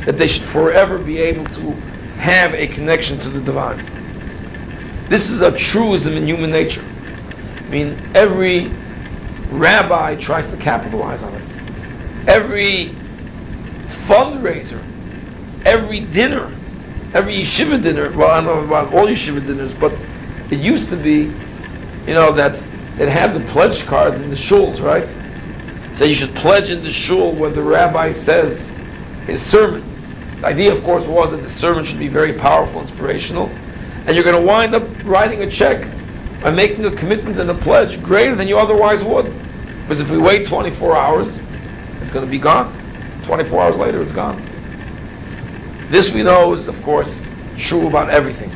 [0.05, 1.71] That they should forever be able to
[2.19, 3.87] have a connection to the divine.
[5.09, 6.85] This is a truism in human nature.
[7.59, 8.73] I mean, every
[9.51, 11.43] rabbi tries to capitalize on it.
[12.27, 12.93] Every
[14.07, 14.81] fundraiser,
[15.65, 16.53] every dinner,
[17.13, 19.93] every yeshiva dinner, well, I don't know about all yeshiva dinners, but
[20.51, 21.33] it used to be,
[22.07, 22.55] you know, that
[22.99, 25.09] it had the pledge cards in the shuls, right?
[25.97, 28.71] So you should pledge in the shul when the rabbi says
[29.27, 29.83] his sermon.
[30.41, 33.49] The idea, of course, was that the sermon should be very powerful, inspirational,
[34.07, 35.87] and you're going to wind up writing a check
[36.43, 39.33] by making a commitment and a pledge greater than you otherwise would.
[39.83, 41.39] Because if we wait 24 hours,
[42.03, 42.86] it's going to be gone.
[43.27, 44.41] 24 hours later, it's gone.
[45.91, 47.23] This we know is, of course,
[47.59, 48.51] true about everything.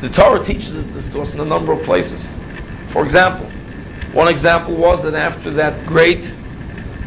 [0.00, 2.28] The Torah teaches this to us in a number of places.
[2.88, 3.46] For example,
[4.12, 6.34] one example was that after that great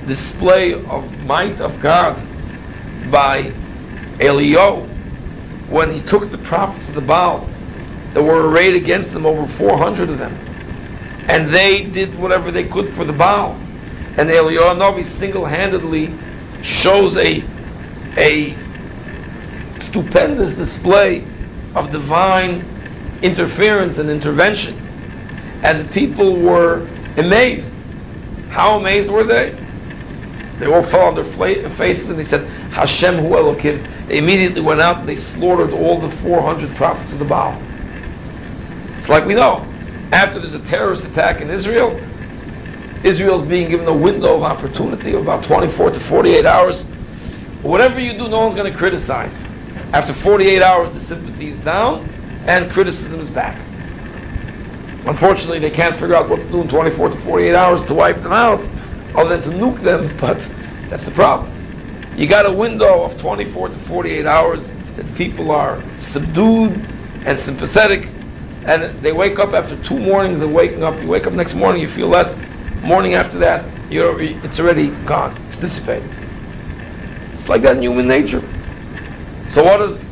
[0.08, 2.16] display of might of God
[3.12, 3.52] by
[4.20, 4.88] Eliyahu,
[5.70, 7.48] when he took the prophets of the Baal,
[8.14, 10.34] there were arrayed against them over 400 of them,
[11.28, 13.60] and they did whatever they could for the Baal.
[14.18, 16.14] And Eliyahu Novi single-handedly
[16.62, 17.44] shows a,
[18.18, 18.56] a
[19.80, 21.26] stupendous display
[21.76, 22.66] of divine
[23.22, 24.78] interference and intervention.
[25.64, 26.88] And the people were
[27.18, 27.72] amazed.
[28.50, 29.58] How amazed were they?
[30.60, 34.08] They all fell on their faces and they said, Hashem hu Elokim.
[34.08, 37.60] They immediately went out and they slaughtered all the 400 prophets of the Baal.
[38.98, 39.66] It's like we know.
[40.12, 42.00] After there's a terrorist attack in Israel,
[43.04, 46.84] Israel's being given a window of opportunity of about 24 to 48 hours.
[47.62, 49.42] Whatever you do, no one's going to criticize.
[49.92, 52.08] After 48 hours, the sympathy is down
[52.48, 53.60] and criticism is back.
[55.06, 58.22] Unfortunately, they can't figure out what to do in 24 to 48 hours to wipe
[58.24, 58.62] them out,
[59.16, 60.40] other than to nuke them, but
[60.90, 61.52] that's the problem.
[62.16, 66.72] You got a window of 24 to 48 hours that people are subdued
[67.26, 68.10] and sympathetic,
[68.66, 71.02] and they wake up after two mornings of waking up.
[71.02, 72.36] You wake up next morning, you feel less.
[72.84, 75.38] Morning after that, you're, it's already gone.
[75.48, 76.10] It's dissipated.
[77.34, 78.42] It's like that in human nature.
[79.48, 80.04] So what does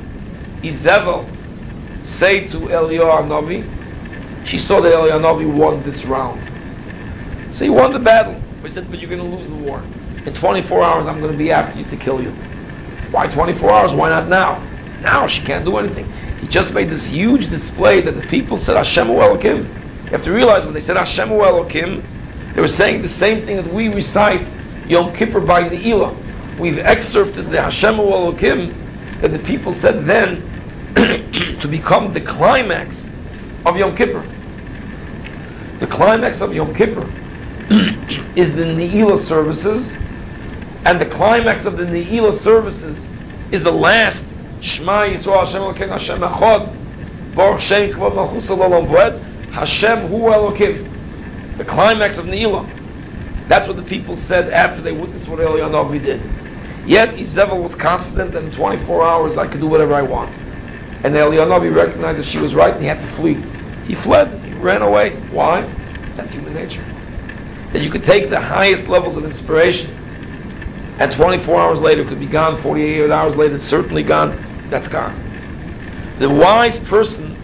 [0.62, 1.28] Izevel
[2.06, 4.48] say to Eliyahu Navi?
[4.48, 6.42] She saw that Eliyahu won this round.
[7.54, 8.42] So he won the battle.
[8.64, 9.84] He said, but you're going to lose the war.
[10.26, 12.32] In 24 hours, I'm going to be after you to kill you.
[13.12, 13.94] Why 24 hours?
[13.94, 14.66] Why not now?
[15.02, 16.10] Now she can't do anything.
[16.40, 19.68] He just made this huge display that the people said Hashem Elokim.
[20.06, 22.02] You have to realize when they said Hashem Elokim,
[22.54, 24.45] they were saying the same thing that we recite
[24.88, 26.16] Yom Kippur by the Ne'ilah.
[26.60, 28.74] We've excerpted the Hashem Elokim
[29.22, 30.41] that the people said then
[30.95, 33.10] to become the climax
[33.66, 34.28] of Yom Kippur.
[35.80, 37.10] The climax of Yom Kippur
[38.36, 39.89] is the Ne'ilah services,
[40.86, 43.08] and the climax of the Ne'ilah services
[43.52, 44.26] is the last
[44.60, 48.47] Shema Yisrael Hashem Elokim Hashem Echad Baruch Shem Kvod Malchus
[49.54, 50.91] Hashem Hu Elokim
[51.58, 52.70] the climax of Ne'ilah.
[53.47, 56.22] That's what the people said after they witnessed what Eliyahu did.
[56.86, 60.32] Yet Izevel was confident that in 24 hours I could do whatever I want.
[61.04, 63.43] And Eliyahu recognized that she was right and he had to flee.
[63.88, 64.43] He fled.
[64.45, 65.12] He ran away.
[65.32, 65.62] Why?
[66.16, 66.84] That's human nature.
[67.74, 69.97] That you could take the highest levels of inspiration
[70.99, 74.38] and 24 hours later it could be gone, 48 hours later it's certainly gone.
[74.70, 75.18] That's gone.
[76.20, 77.36] The wise person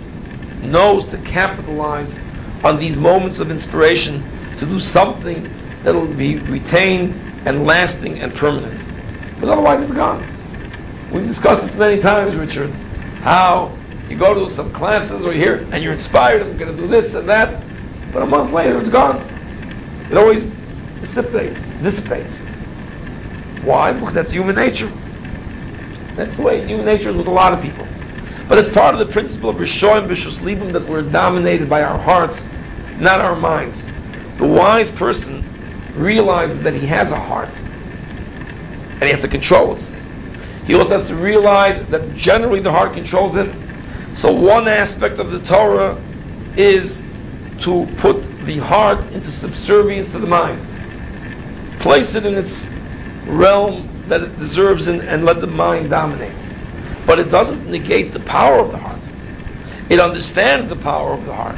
[0.62, 2.14] knows to capitalize
[2.68, 4.22] on these moments of inspiration
[4.60, 5.50] to do something
[5.84, 7.14] that will be retained
[7.46, 8.78] and lasting and permanent.
[9.36, 10.28] Because otherwise it's gone.
[11.12, 12.70] We've discussed this many times, Richard,
[13.22, 13.78] how
[14.10, 17.14] you go to some classes or here and you're inspired, I'm going to do this
[17.16, 17.64] and that,
[18.12, 19.26] but a month later it's gone.
[20.12, 20.46] It always
[21.00, 21.58] dissipates.
[21.82, 22.40] dissipates.
[23.64, 23.94] Why?
[23.94, 24.92] Because that's human nature.
[26.16, 27.88] That's the way human nature is with a lot of people.
[28.48, 31.98] But it's part of the principle of Rishoyim B'Shus Libim that we're dominated by our
[31.98, 32.42] hearts,
[33.00, 33.84] not our minds.
[34.38, 35.44] The wise person
[35.96, 39.84] realizes that he has a heart, and he has to control it.
[40.66, 43.54] He also has to realize that generally the heart controls it.
[44.16, 46.02] So one aspect of the Torah
[46.56, 47.02] is
[47.62, 50.60] to put the heart into subservience to the mind.
[51.80, 52.68] Place it in its
[53.26, 56.36] realm that it deserves in, and let the mind dominate.
[57.06, 59.02] But it doesn't negate the power of the heart.
[59.90, 61.58] It understands the power of the heart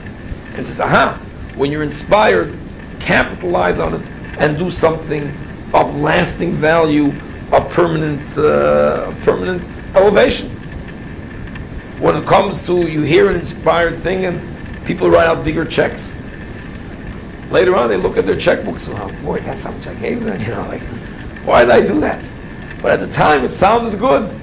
[0.53, 1.19] and says, aha,
[1.59, 2.57] when you're inspired,
[3.01, 4.01] capitalize on it
[4.39, 5.27] and do something
[5.73, 7.13] of lasting value,
[7.51, 9.61] of permanent, uh, permanent
[9.93, 10.49] elevation.
[11.99, 16.15] When it comes to you hear an inspired thing and people write out bigger checks,
[17.51, 18.87] later on they look at their checkbooks.
[18.87, 20.39] and Oh boy, that's how much I gave them.
[20.41, 20.81] You know, like,
[21.43, 22.23] why did I do that?
[22.81, 24.33] But at the time, it sounded good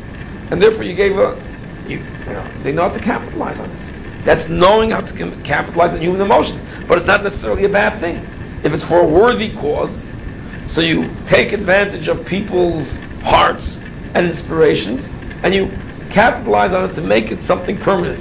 [0.50, 1.42] and therefore you gave a,
[1.88, 3.85] you, you know, they know how to capitalize on this.
[4.26, 6.60] That's knowing how to capitalize on human emotions.
[6.88, 8.16] But it's not necessarily a bad thing.
[8.64, 10.04] If it's for a worthy cause,
[10.66, 13.78] so you take advantage of people's hearts
[14.14, 15.06] and inspirations,
[15.44, 15.70] and you
[16.10, 18.20] capitalize on it to make it something permanent.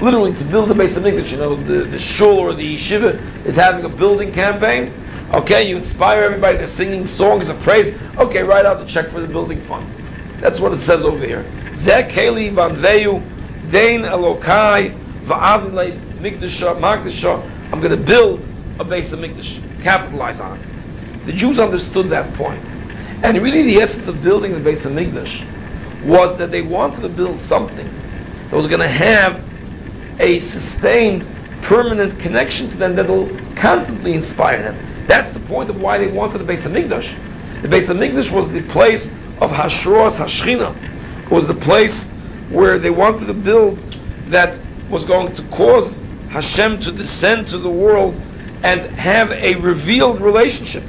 [0.00, 3.20] Literally, to build a base of English, you know, the, the shul or the yeshiva
[3.44, 4.90] is having a building campaign.
[5.34, 7.94] Okay, you inspire everybody, they're singing songs of praise.
[8.16, 9.86] Okay, write out the check for the building fund.
[10.40, 11.44] That's what it says over here.
[11.74, 13.22] Zeh keli vanveyu
[13.70, 14.98] dein elokai
[15.30, 15.74] I'm
[17.80, 18.44] going to build
[18.78, 19.60] a base of mikdash.
[19.82, 20.66] Capitalize on it.
[21.26, 22.62] The Jews understood that point.
[23.22, 25.46] And really the essence of building the base of Mikdash
[26.04, 27.88] was that they wanted to build something
[28.50, 29.44] that was going to have
[30.18, 31.24] a sustained,
[31.62, 35.06] permanent connection to them that will constantly inspire them.
[35.06, 37.14] That's the point of why they wanted the base of Mikdash.
[37.62, 39.06] The base of Mikdash was the place
[39.40, 40.74] of Hashros Hashchina
[41.24, 42.08] It was the place
[42.50, 43.78] where they wanted to build
[44.26, 44.58] that
[44.92, 48.14] was going to cause Hashem to descend to the world
[48.62, 50.84] and have a revealed relationship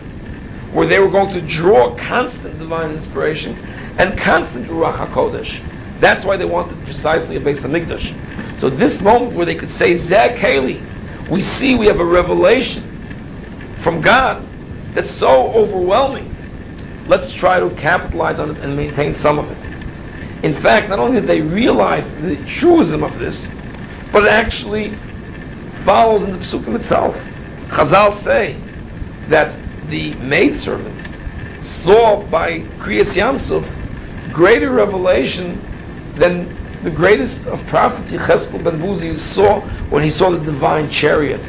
[0.73, 3.57] where they were going to draw constant divine inspiration
[3.97, 5.61] and constant Ruach HaKodesh.
[5.99, 8.59] That's why they wanted precisely a base of Mikdash.
[8.59, 10.81] So this moment where they could say, Zeh Keli,
[11.29, 12.83] we see we have a revelation
[13.77, 14.45] from God
[14.93, 16.33] that's so overwhelming
[17.07, 20.43] let's try to capitalize on it and maintain some of it.
[20.43, 23.47] In fact, not only did they realize the truism of this,
[24.13, 24.93] but it actually
[25.83, 27.19] follows in the Pesukim itself.
[27.67, 28.55] Chazal say
[29.27, 29.53] that
[29.89, 30.95] the maidservant
[31.65, 33.67] saw by Kriyas Yamsuf
[34.31, 35.59] greater revelation
[36.15, 36.47] than
[36.83, 41.41] the greatest of prophets, Yecheskel ben Buzi, saw when he saw the divine chariot.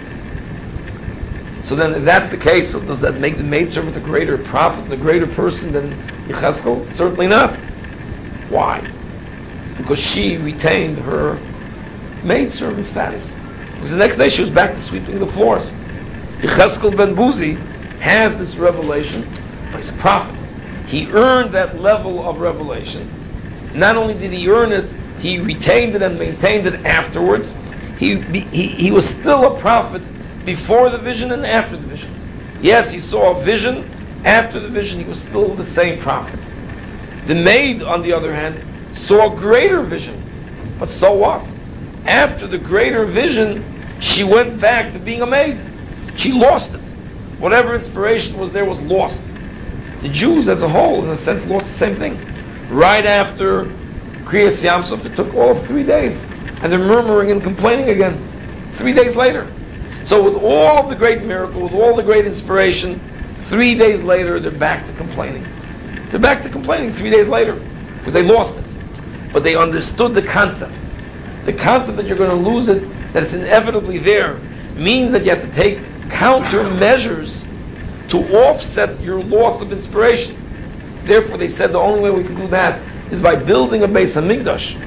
[1.64, 4.90] So then, if that's the case, so does that make the maidservant a greater prophet,
[4.92, 5.92] a greater person than
[6.28, 6.92] Yecheskel?
[6.92, 7.54] Certainly not.
[8.48, 8.86] Why?
[9.76, 11.38] Because she retained her
[12.24, 13.34] maidservant status.
[13.74, 15.70] Because the next day she was back to sweeping the floors.
[16.40, 17.56] Yecheskel ben Buzi
[18.00, 19.28] has this revelation,
[19.70, 20.34] but he's a prophet.
[20.86, 23.08] He earned that level of revelation.
[23.74, 27.52] Not only did he earn it, he retained it and maintained it afterwards.
[27.98, 30.02] He, he, he was still a prophet
[30.44, 32.10] before the vision and after the vision.
[32.60, 33.90] Yes, he saw a vision.
[34.24, 36.38] After the vision, he was still the same prophet.
[37.26, 38.62] The maid, on the other hand,
[38.96, 40.20] saw a greater vision.
[40.78, 41.44] But so what?
[42.06, 43.64] After the greater vision,
[44.00, 45.58] she went back to being a maid.
[46.16, 46.80] She lost it.
[47.38, 49.22] Whatever inspiration was there was lost.
[50.02, 52.18] The Jews as a whole, in a sense, lost the same thing.
[52.68, 53.64] Right after
[54.24, 56.22] Kriyas Yamsuf, it took all of three days.
[56.62, 58.70] And they're murmuring and complaining again.
[58.74, 59.50] Three days later.
[60.04, 63.00] So with all the great miracle, with all the great inspiration,
[63.48, 65.46] three days later, they're back to complaining.
[66.10, 67.54] They're back to complaining three days later.
[67.98, 68.64] Because they lost it.
[69.32, 70.74] But they understood the concept.
[71.44, 72.82] The concept that you're going to lose it,
[73.12, 74.38] that it's inevitably there,
[74.74, 75.78] means that you have to take
[76.08, 77.46] countermeasures
[78.08, 80.36] to offset your loss of inspiration.
[81.04, 82.80] Therefore, they said the only way we can do that
[83.12, 84.80] is by building a Beis Hamikdash.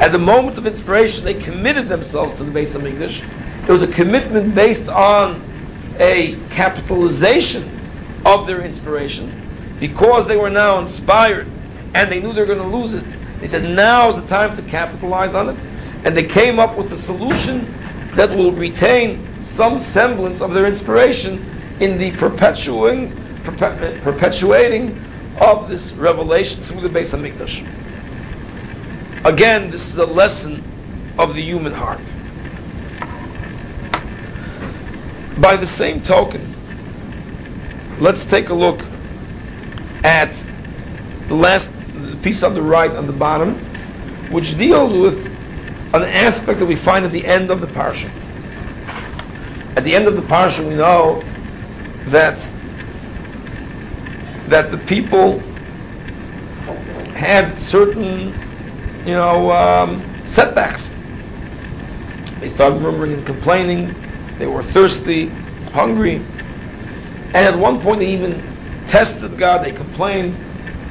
[0.00, 3.22] At the moment of inspiration, they committed themselves to the Beis Hamikdash.
[3.68, 5.42] It was a commitment based on
[5.98, 7.68] a capitalization
[8.24, 9.32] of their inspiration.
[9.80, 11.46] Because they were now inspired
[11.94, 13.04] and they knew they were going to lose it,
[13.40, 15.56] they said, now is the time to capitalize on it.
[16.04, 17.74] And they came up with a solution
[18.14, 21.44] that will retain some semblance of their inspiration
[21.80, 25.04] in the perpetuating, perpetuating
[25.40, 27.64] of this revelation through the Beis Hamikdash.
[29.24, 30.62] Again, this is a lesson
[31.18, 32.00] of the human heart.
[35.40, 36.54] By the same token,
[38.00, 38.80] let's take a look
[40.04, 40.32] at
[41.28, 41.68] the last
[42.22, 43.54] piece on the right on the bottom,
[44.30, 45.27] which deals with
[45.94, 48.10] an aspect that we find at the end of the parsha.
[49.76, 51.22] At the end of the parsha, we know
[52.06, 52.38] that
[54.48, 55.40] that the people
[57.14, 58.28] had certain,
[59.04, 60.88] you know, um, setbacks.
[62.40, 63.94] They started murmuring and complaining.
[64.38, 65.26] They were thirsty,
[65.72, 68.42] hungry, and at one point they even
[68.88, 69.64] tested God.
[69.64, 70.34] They complained,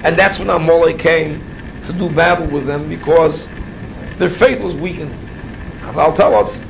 [0.04, 1.42] and that's when Amalek came
[1.86, 3.48] to do battle with them because
[4.18, 5.14] their faith was weakened.
[5.82, 6.62] Chazal tell us,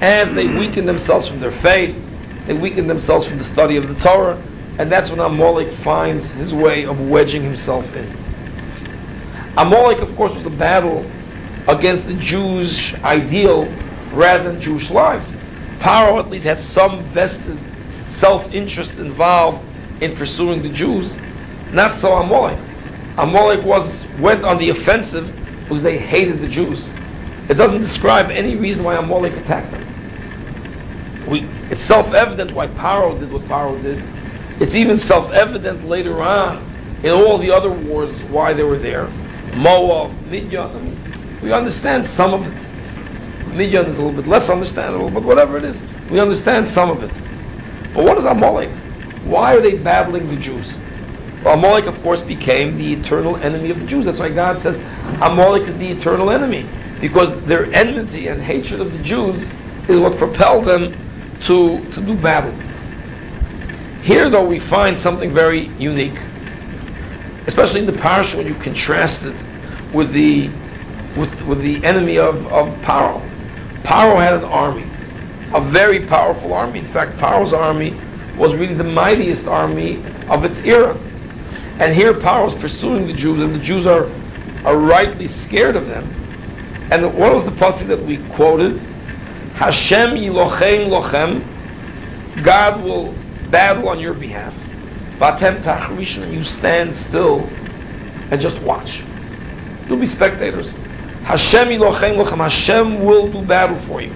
[0.00, 1.96] as they weakened themselves from their faith,
[2.46, 4.40] they weakened themselves from the study of the Torah,
[4.78, 8.10] and that's when Amalek finds his way of wedging himself in.
[9.56, 11.08] Amalek, of course, was a battle
[11.68, 13.64] against the Jewish ideal
[14.12, 15.32] rather than Jewish lives.
[15.78, 17.58] Paro at least had some vested
[18.06, 19.64] self-interest involved
[20.00, 21.16] in pursuing the Jews.
[21.72, 22.58] Not so Amalek.
[23.18, 25.32] Amalek was went on the offensive
[25.72, 26.86] because they hated the Jews.
[27.48, 31.26] It doesn't describe any reason why Amalek attacked them.
[31.26, 34.02] We, it's self-evident why Paro did what Paro did.
[34.60, 36.62] It's even self-evident later on
[37.02, 39.06] in all the other wars why they were there.
[39.54, 41.40] Moab, Midian.
[41.40, 43.54] we understand some of it.
[43.54, 47.02] Midian is a little bit less understandable, but whatever it is, we understand some of
[47.02, 47.10] it.
[47.94, 48.68] But what is Amalek?
[49.24, 50.76] Why are they battling the Jews?
[51.42, 54.04] Well, Amalek, of course, became the eternal enemy of the Jews.
[54.04, 54.76] That's why God says
[55.22, 56.66] Amalek is the eternal enemy.
[57.00, 59.48] Because their enmity and hatred of the Jews
[59.88, 60.94] is what propelled them
[61.44, 62.54] to, to do battle.
[64.02, 66.18] Here, though, we find something very unique,
[67.46, 69.34] especially in the parsha when you contrast it
[69.92, 70.50] with the
[71.16, 73.20] with, with the enemy of, of Paro.
[73.82, 74.86] Paro had an army,
[75.52, 76.78] a very powerful army.
[76.78, 77.94] In fact, Paro's army
[78.36, 80.96] was really the mightiest army of its era.
[81.78, 84.08] And here Paro is pursuing the Jews, and the Jews are,
[84.64, 86.08] are rightly scared of them.
[86.90, 88.78] And what was the passage that we quoted?
[89.54, 91.42] Hashem yilochem lochem.
[92.42, 93.14] God will
[93.50, 94.54] battle on your behalf.
[95.18, 97.40] Vatem tachrishon, you stand still
[98.30, 99.02] and just watch.
[99.88, 100.72] You'll be spectators.
[101.24, 102.38] Hashem yilochem lochem.
[102.38, 104.12] Hashem will do battle for you.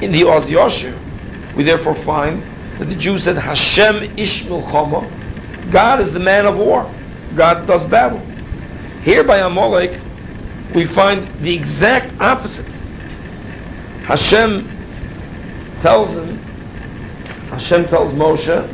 [0.00, 0.98] In the Oz Yosher,
[1.56, 2.42] we therefore find
[2.78, 5.08] that the Jews said Hashem ish milchama.
[5.70, 6.92] God is the man of war.
[7.36, 8.20] God does battle.
[9.04, 10.00] Here by Amalek,
[10.74, 12.64] we find the exact opposite.
[14.04, 14.66] Hashem
[15.82, 16.38] tells him,
[17.50, 18.66] Hashem tells Moshe,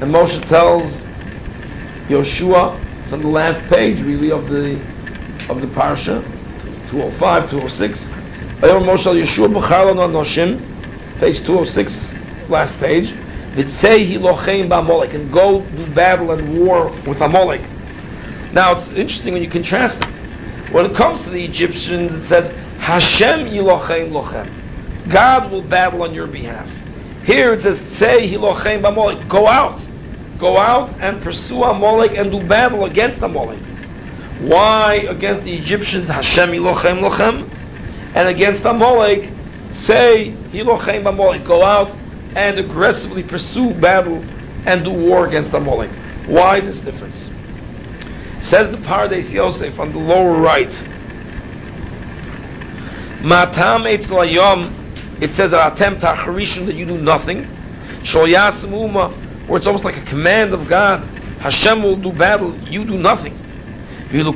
[0.00, 1.02] and Moshe tells
[2.06, 4.80] Yoshua, it's on the last page really of the
[5.48, 6.22] of the parsha,
[6.90, 8.04] 205, 206.
[8.60, 10.58] Moshe Yeshua
[11.18, 12.14] page 206,
[12.48, 13.12] last page.
[13.68, 17.62] Say he lochem ba'Amalek and go do battle and war with Amalek.
[18.58, 20.08] Now it's interesting when you contrast it.
[20.72, 22.48] When it comes to the Egyptians, it says
[22.80, 24.50] Hashem yilochem lochem.
[25.08, 26.68] God will battle on your behalf.
[27.24, 29.28] Here it says say hilochem ba'Amalek.
[29.28, 29.80] Go out,
[30.40, 33.60] go out and pursue Amalek and do battle against Amalek.
[34.40, 37.48] Why against the Egyptians Hashem yilochem lochem,
[38.16, 39.30] and against Amalek
[39.70, 41.46] say hilochem ba'Amalek.
[41.46, 41.92] Go out
[42.34, 44.24] and aggressively pursue battle
[44.66, 45.90] and do war against Amalek.
[46.26, 47.30] Why this difference?
[48.40, 50.70] Says the Pardes Yosef on the lower right.
[53.22, 54.72] Matam Layom,
[55.20, 57.46] it says attempt tacharishim that you do nothing.
[58.02, 59.10] Shoyas Uma,
[59.48, 61.02] where it's almost like a command of God.
[61.40, 63.36] Hashem will do battle, you do nothing.
[64.10, 64.26] And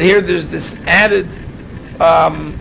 [0.00, 1.28] here there's this added
[2.00, 2.58] um,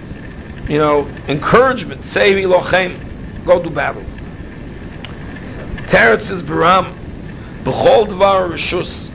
[0.68, 2.06] you know, encouragement.
[2.06, 2.98] Say Lochem,
[3.46, 4.04] go do battle.
[5.88, 6.96] Teretz says Baram,
[7.64, 9.12] B'chol Dvar Rishus.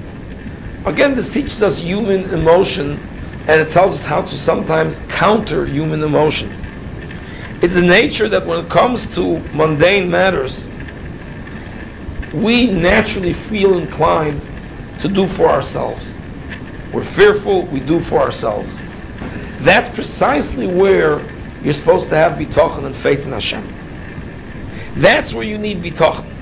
[0.87, 2.93] Again, this teaches us human emotion,
[3.49, 6.53] and it tells us how to sometimes counter human emotion.
[7.61, 10.69] It's the nature that when it comes to mundane matters,
[12.33, 14.41] we naturally feel inclined
[15.01, 16.17] to do for ourselves.
[16.93, 18.79] We're fearful, we do for ourselves.
[19.61, 21.21] That's precisely where
[21.65, 23.67] you're supposed to have bitachon and faith in Hashem.
[24.97, 26.36] That's where you need bitachon.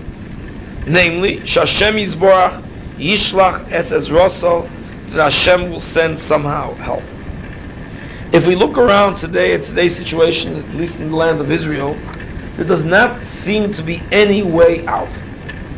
[0.87, 2.63] Namely, Shashem Yisborach
[2.97, 4.69] Yishlach Es Ezroso,
[5.11, 7.03] that Hashem will send somehow help.
[8.33, 11.97] If we look around today at today's situation, at least in the land of Israel,
[12.57, 15.13] there does not seem to be any way out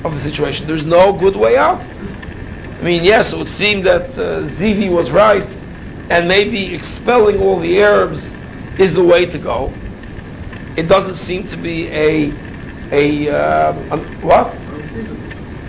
[0.05, 0.67] of the situation.
[0.67, 1.81] There's no good way out.
[1.81, 5.47] I mean, yes, it would seem that uh, Ze'evi was right,
[6.11, 8.33] and maybe expelling all the Arabs
[8.79, 9.73] is the way to go.
[10.77, 12.33] It doesn't seem to be a
[12.93, 13.73] a, uh,
[14.21, 14.55] what?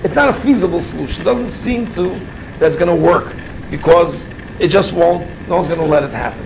[0.04, 1.22] It's not a feasible solution.
[1.22, 2.20] It doesn't seem to
[2.60, 3.36] that's going to work
[3.70, 4.26] because
[4.60, 5.28] it just won't.
[5.48, 6.46] No one's going to let it happen.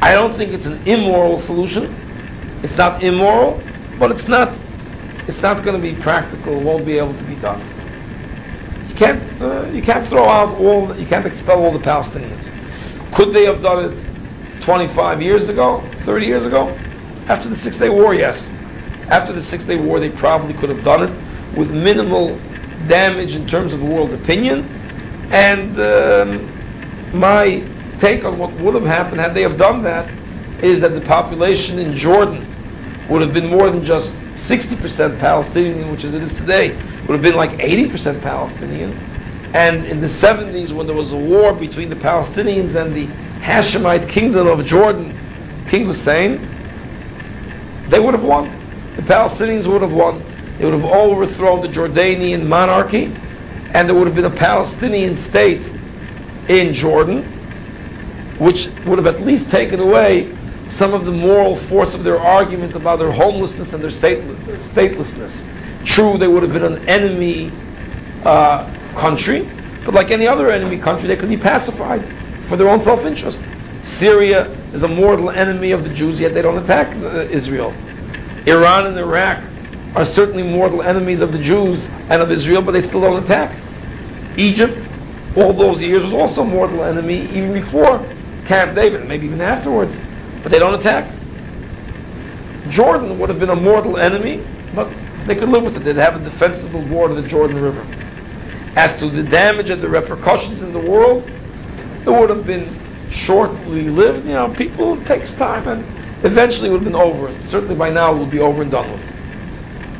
[0.00, 1.94] I don't think it's an immoral solution.
[2.62, 3.62] It's not immoral,
[3.98, 4.52] but it's not.
[5.28, 6.54] It's not going to be practical.
[6.54, 7.60] It won't be able to be done.
[8.88, 9.42] You can't.
[9.42, 10.96] Uh, you can't throw out all.
[10.96, 12.50] You can't expel all the Palestinians.
[13.14, 16.68] Could they have done it 25 years ago, 30 years ago?
[17.28, 18.48] After the Six Day War, yes.
[19.08, 22.38] After the Six Day War, they probably could have done it with minimal
[22.88, 24.64] damage in terms of world opinion.
[25.30, 27.62] And um, my
[28.00, 30.12] take on what would have happened had they have done that
[30.62, 32.46] is that the population in Jordan
[33.08, 36.70] would have been more than just 60% Palestinian, which it is today,
[37.06, 38.92] would have been like 80% Palestinian.
[39.54, 43.06] And in the 70s, when there was a war between the Palestinians and the
[43.42, 45.18] Hashemite kingdom of Jordan,
[45.68, 46.48] King Hussein,
[47.88, 48.50] they would have won.
[48.96, 50.22] The Palestinians would have won.
[50.62, 53.06] They would have overthrown the Jordanian monarchy,
[53.74, 55.60] and there would have been a Palestinian state
[56.48, 57.22] in Jordan,
[58.38, 60.32] which would have at least taken away
[60.68, 65.42] some of the moral force of their argument about their homelessness and their statelessness.
[65.84, 67.50] True, they would have been an enemy
[68.24, 69.48] uh, country,
[69.84, 72.04] but like any other enemy country, they could be pacified
[72.48, 73.42] for their own self-interest.
[73.82, 77.74] Syria is a mortal enemy of the Jews, yet they don't attack uh, Israel.
[78.46, 79.42] Iran and Iraq
[79.94, 83.56] are certainly mortal enemies of the Jews and of Israel, but they still don't attack.
[84.36, 84.78] Egypt,
[85.36, 88.04] all those years, was also a mortal enemy even before
[88.46, 89.96] Camp David, maybe even afterwards,
[90.42, 91.12] but they don't attack.
[92.70, 94.42] Jordan would have been a mortal enemy,
[94.74, 94.90] but
[95.26, 95.80] they could live with it.
[95.80, 97.86] They'd have a defensible to the Jordan River.
[98.76, 101.28] As to the damage and the repercussions in the world,
[102.06, 102.74] it would have been
[103.10, 104.24] shortly lived.
[104.24, 105.84] You know, people, it takes time, and
[106.24, 107.32] eventually it would have been over.
[107.44, 109.11] Certainly by now it will be over and done with.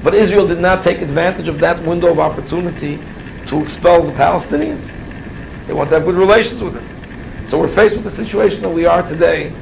[0.03, 2.99] But Israel did not take advantage of that window of opportunity
[3.47, 4.91] to expel the Palestinians.
[5.67, 6.89] They want to have good relations with them.
[7.47, 9.53] So we're faced with the situation that we are today,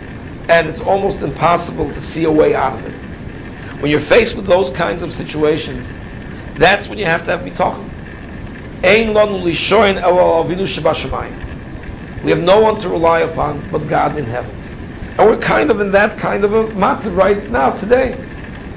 [0.48, 2.94] and it's almost impossible to see a way out of it.
[3.80, 5.86] When you're faced with those kinds of situations,
[6.56, 7.88] that's when you have to have bitachon.
[8.82, 9.42] Ein lanu.
[12.22, 14.54] We have no one to rely upon but God in heaven.
[15.18, 18.16] And we're kind of in that kind of a matzav right now, today.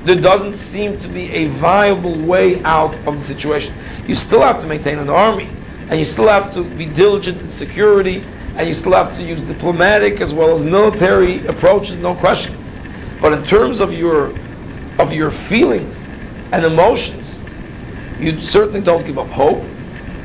[0.06, 3.74] There doesn't seem to be a viable way out of the situation.
[4.06, 5.50] You still have to maintain an army,
[5.90, 8.24] and you still have to be diligent in security,
[8.58, 12.58] and you still have to use diplomatic as well as military approaches, no question.
[13.22, 14.34] But in terms of your
[15.00, 15.96] of your feelings
[16.52, 17.40] and emotions,
[18.20, 19.64] you certainly don't give up hope,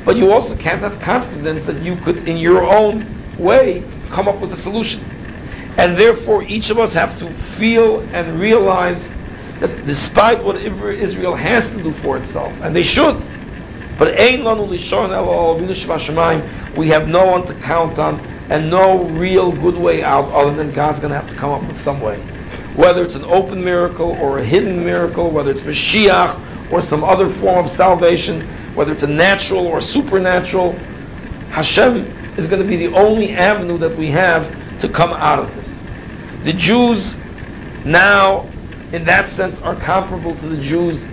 [0.04, 3.06] but you also can't have confidence that you could, in your own
[3.38, 5.02] way, come up with a solution.
[5.78, 9.08] And therefore, each of us have to feel and realize
[9.60, 13.22] that despite whatever Israel has to do for itself, and they should,
[13.98, 14.16] but
[16.76, 20.72] we have no one to count on and no real good way out other than
[20.72, 22.18] God's going to have to come up with some way.
[22.76, 27.28] Whether it's an open miracle or a hidden miracle, whether it's Mashiach or some other
[27.28, 30.72] form of salvation, whether it's a natural or supernatural,
[31.50, 32.06] Hashem
[32.38, 35.76] is going to be the only avenue that we have to come out of this.
[36.44, 37.16] The Jews
[37.84, 38.46] now,
[38.92, 41.04] in that sense, are comparable to the Jews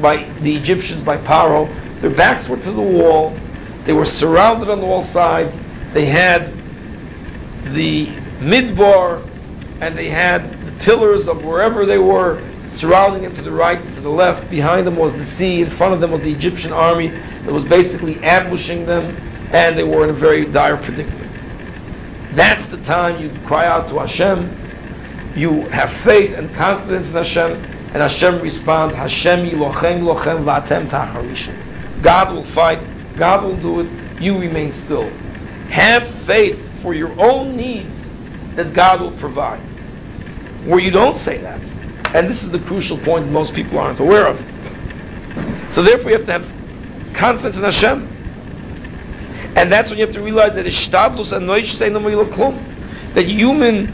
[0.00, 1.68] by the Egyptians by Paro.
[2.00, 3.36] Their backs were to the wall.
[3.84, 5.54] They were surrounded on all sides.
[5.92, 6.52] They had
[7.72, 8.06] the
[8.40, 9.26] midbar
[9.80, 13.94] and they had the pillars of wherever they were surrounding them to the right and
[13.94, 14.48] to the left.
[14.50, 15.62] Behind them was the sea.
[15.62, 19.16] In front of them was the Egyptian army that was basically ambushing them,
[19.52, 21.30] and they were in a very dire predicament.
[22.32, 24.63] That's the time you cry out to Hashem.
[25.36, 31.54] You have faith and confidence in Hashem, and Hashem responds, Hashem yilochem lochem v'atem tacharishem.
[32.02, 32.80] God will fight.
[33.16, 34.20] God will do it.
[34.20, 35.08] You remain still.
[35.68, 38.10] Have faith for your own needs
[38.54, 39.60] that God will provide.
[40.66, 41.60] Where you don't say that,
[42.14, 44.38] and this is the crucial point most people aren't aware of.
[45.70, 48.08] So therefore you have to have confidence in Hashem.
[49.56, 53.92] And that's when you have to realize that ishtadlus and klum, that human,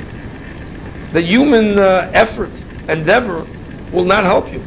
[1.12, 2.50] the human uh, effort,
[2.88, 3.46] endeavor,
[3.92, 4.62] will not help you.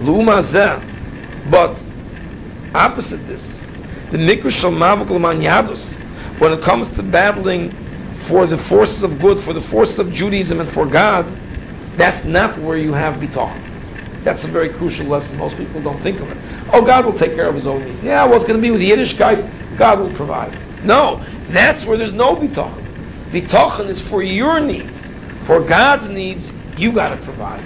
[0.00, 0.42] Luma
[1.50, 1.80] But
[2.74, 3.62] opposite this,
[4.10, 4.72] the mikra shal
[6.38, 7.74] when it comes to battling
[8.26, 11.26] for the forces of good, for the forces of Judaism and for God,
[11.96, 13.64] that's not where you have bitachon.
[14.22, 15.36] That's a very crucial lesson.
[15.38, 16.36] Most people don't think of it.
[16.72, 18.02] Oh, God will take care of His own needs.
[18.02, 19.78] Yeah, what's going to be with the Yiddishkeit?
[19.78, 20.56] God will provide.
[20.84, 22.84] No, that's where there's no bitachon.
[23.30, 24.97] Bitachon is for your needs.
[25.48, 27.64] For God's needs, you got to provide.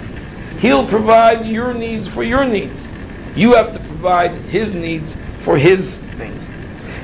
[0.61, 2.81] He'll provide your needs for your needs.
[3.35, 6.49] You have to provide His needs for His things.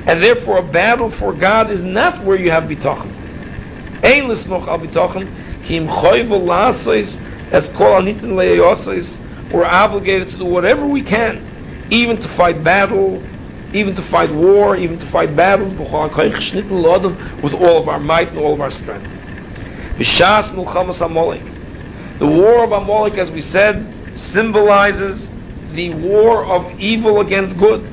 [0.06, 3.12] And therefore, a battle for God is not where you have bitachon.
[4.02, 5.28] Ein lismoch al bitachon
[5.64, 5.86] Kim
[7.52, 9.20] as kol anitin
[9.52, 11.46] we're obligated to do whatever we can,
[11.90, 13.22] even to fight battle,
[13.74, 18.54] even to fight war, even to fight battles, with all of our might and all
[18.54, 19.19] of our strength.
[20.00, 21.42] The
[22.20, 23.86] war of Amalek, as we said,
[24.18, 25.28] symbolizes
[25.74, 27.86] the war of evil against good.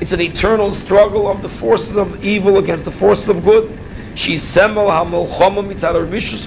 [0.00, 3.78] It's an eternal struggle of the forces of evil against the forces of good.
[4.16, 5.94] She's semel mitzad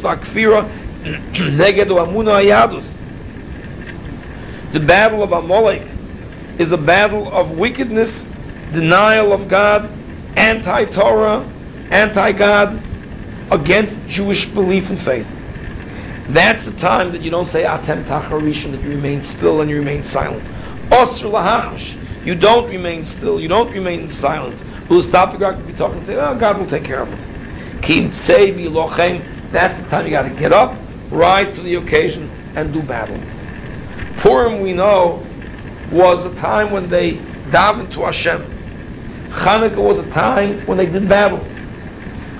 [0.02, 0.70] v'akfira
[1.04, 2.98] neged ayadus.
[4.74, 5.88] The battle of Amalek
[6.60, 8.30] is a battle of wickedness,
[8.74, 9.90] denial of God,
[10.36, 11.50] anti-Torah,
[11.90, 12.82] anti-God,
[13.52, 15.28] against Jewish belief and faith.
[16.30, 19.78] That's the time that you don't say atem tacharishon, that you remain still and you
[19.78, 20.44] remain silent.
[20.90, 24.60] Osr lahachash, you don't remain still, you don't remain silent.
[24.90, 27.12] We'll stop the God to be talking and say, oh, God will take care of
[27.12, 27.82] it.
[27.82, 29.24] Kim tsevi lochem.
[29.52, 30.78] That's the time you got to get up,
[31.12, 33.20] rise to the occasion, and do battle.
[34.18, 35.26] Purim, we know,
[35.92, 37.14] was a time when they
[37.52, 38.44] davened to Hashem.
[39.30, 41.46] Hanukkah was a time when they did battle.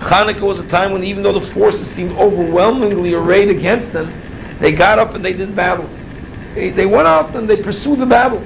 [0.06, 4.14] Hanukkah was a time when, even though the forces seemed overwhelmingly arrayed against them,
[4.60, 5.90] they got up and they did battle.
[6.53, 8.44] They, they went out and they pursued the battle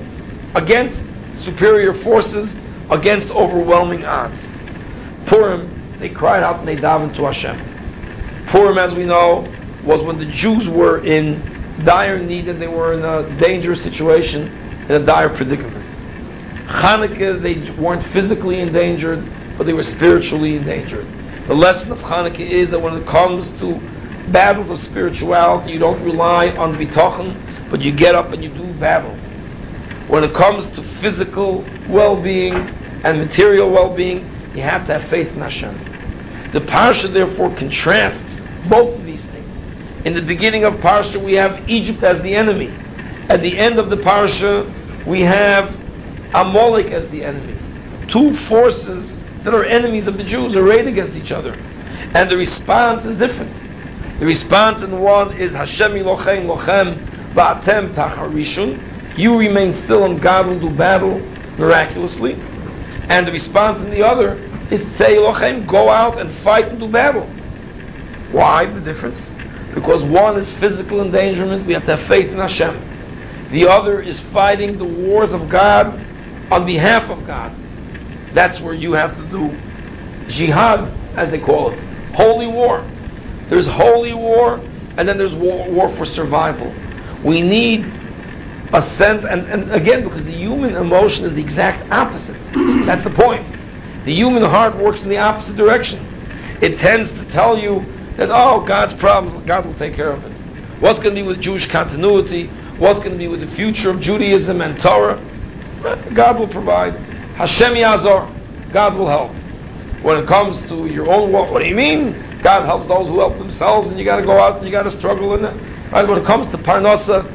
[0.55, 1.03] against
[1.33, 2.55] superior forces,
[2.89, 4.49] against overwhelming odds.
[5.25, 7.59] Purim they cried out and they davened to Hashem.
[8.47, 9.51] Purim, as we know,
[9.83, 11.43] was when the Jews were in
[11.83, 14.47] dire need and they were in a dangerous situation,
[14.87, 15.85] in a dire predicament.
[16.67, 19.23] Hanukkah, they weren't physically endangered,
[19.57, 21.05] but they were spiritually endangered.
[21.49, 23.81] The lesson of Hanukkah is that when it comes to
[24.27, 27.35] battles of spirituality, you don't rely on bitachon,
[27.71, 29.15] but you get up and you do battle.
[30.09, 32.53] When it comes to physical well-being
[33.03, 35.75] and material well-being, you have to have faith in Hashem.
[36.51, 38.37] The parsha therefore contrasts
[38.69, 39.55] both of these things.
[40.05, 42.71] In the beginning of parsha, we have Egypt as the enemy.
[43.27, 44.71] At the end of the parsha,
[45.03, 45.75] we have
[46.35, 47.57] Amalek as the enemy.
[48.07, 51.53] Two forces that are enemies of the Jews arrayed against each other.
[52.13, 53.53] And the response is different.
[54.19, 56.97] The response in one is Hashem lochem lochem,
[57.33, 59.17] Ba'atem tacharishun.
[59.17, 61.19] You remain still and God will do battle
[61.57, 62.33] miraculously.
[63.09, 64.35] And the response in the other
[64.71, 67.27] is say lochem, go out and fight and do battle.
[68.31, 69.31] Why the difference?
[69.73, 72.79] Because one is physical endangerment, we have to have faith in Hashem.
[73.51, 75.99] The other is fighting the wars of God
[76.51, 77.53] on behalf of God.
[78.33, 79.55] That's where you have to do
[80.27, 81.79] jihad, as they call it,
[82.13, 82.85] holy war.
[83.47, 84.61] There's holy war,
[84.97, 86.71] and then there's war, war for survival.
[87.23, 87.91] We need
[88.73, 92.37] a sense, and, and again, because the human emotion is the exact opposite.
[92.85, 93.45] That's the point.
[94.05, 96.05] The human heart works in the opposite direction.
[96.61, 97.85] It tends to tell you
[98.17, 100.31] that, oh, God's problems, God will take care of it.
[100.79, 102.47] What's going to be with Jewish continuity?
[102.77, 105.21] What's going to be with the future of Judaism and Torah?
[106.13, 106.93] God will provide.
[107.39, 108.29] Hashem Yazor,
[108.73, 109.31] God will help.
[110.03, 112.11] When it comes to your own work, what do you mean?
[112.43, 114.83] God helps those who help themselves, and you got to go out and you got
[114.83, 115.53] to struggle in it.
[115.89, 116.05] Right?
[116.05, 117.31] When it comes to Parnasa,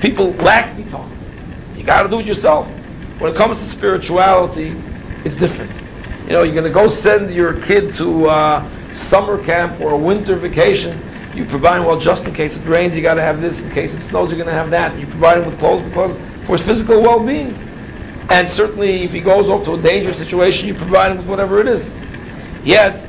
[0.00, 1.08] people lack bitachon.
[1.76, 2.66] You got to do it yourself.
[3.20, 4.74] When it comes to spirituality,
[5.24, 5.70] it's different.
[6.24, 9.96] You know, you're going to go send your kid to uh, summer camp or a
[9.96, 11.00] winter vacation.
[11.36, 12.96] You provide well just in case it rains.
[12.96, 13.60] You got to have this.
[13.60, 14.98] In case it snows, you're going to have that.
[14.98, 16.16] You provide him with clothes because
[16.46, 17.69] for his physical well-being.
[18.30, 21.60] And certainly, if he goes off to a dangerous situation, you provide him with whatever
[21.60, 21.90] it is.
[22.64, 23.00] Yet,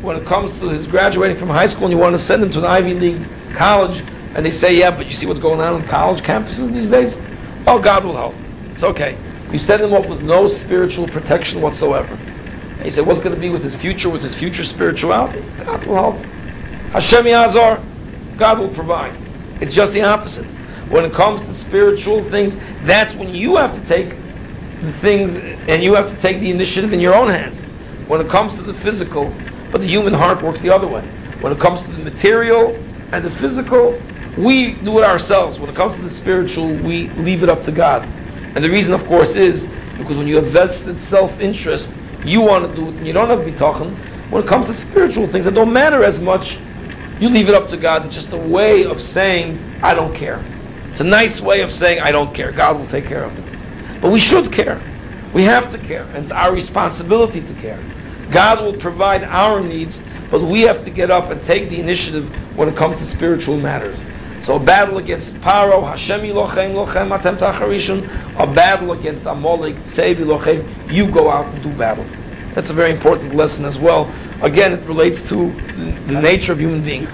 [0.00, 2.52] when it comes to his graduating from high school and you want to send him
[2.52, 4.02] to an Ivy League college,
[4.34, 7.16] and they say, yeah, but you see what's going on in college campuses these days?
[7.66, 8.34] Oh, God will help.
[8.72, 9.18] It's okay.
[9.50, 12.14] You send him off with no spiritual protection whatsoever.
[12.14, 15.44] And you say, what's going to be with his future, with his future spirituality?
[15.64, 16.16] God will help.
[16.92, 17.82] Hashem Yazar,
[18.36, 19.16] God will provide.
[19.60, 20.44] It's just the opposite.
[20.90, 24.14] When it comes to spiritual things, that's when you have to take
[24.94, 25.36] things
[25.68, 27.64] and you have to take the initiative in your own hands.
[28.06, 29.32] When it comes to the physical,
[29.70, 31.02] but the human heart works the other way.
[31.40, 32.74] When it comes to the material
[33.12, 34.00] and the physical,
[34.36, 35.58] we do it ourselves.
[35.58, 38.02] When it comes to the spiritual, we leave it up to God.
[38.54, 41.90] And the reason, of course, is because when you have vested self-interest,
[42.24, 43.94] you want to do it, and you don't have bitachon.
[44.30, 46.58] When it comes to spiritual things that don't matter as much,
[47.20, 48.04] you leave it up to God.
[48.04, 50.44] It's just a way of saying, I don't care.
[50.90, 52.50] It's a nice way of saying, I don't care.
[52.52, 53.43] God will take care of it.
[54.04, 54.82] But we should care.
[55.32, 56.02] We have to care.
[56.12, 57.82] And it's our responsibility to care.
[58.30, 59.98] God will provide our needs,
[60.30, 63.56] but we have to get up and take the initiative when it comes to spiritual
[63.56, 63.98] matters.
[64.42, 68.04] So a battle against Paro, Hashem Lochem, Lochem, Atem Tacharishon,
[68.38, 72.04] a battle against Amalek, Tsevi Lochem, you go out and do battle.
[72.54, 74.12] That's a very important lesson as well.
[74.42, 75.50] Again, it relates to
[76.08, 77.08] the nature of human being.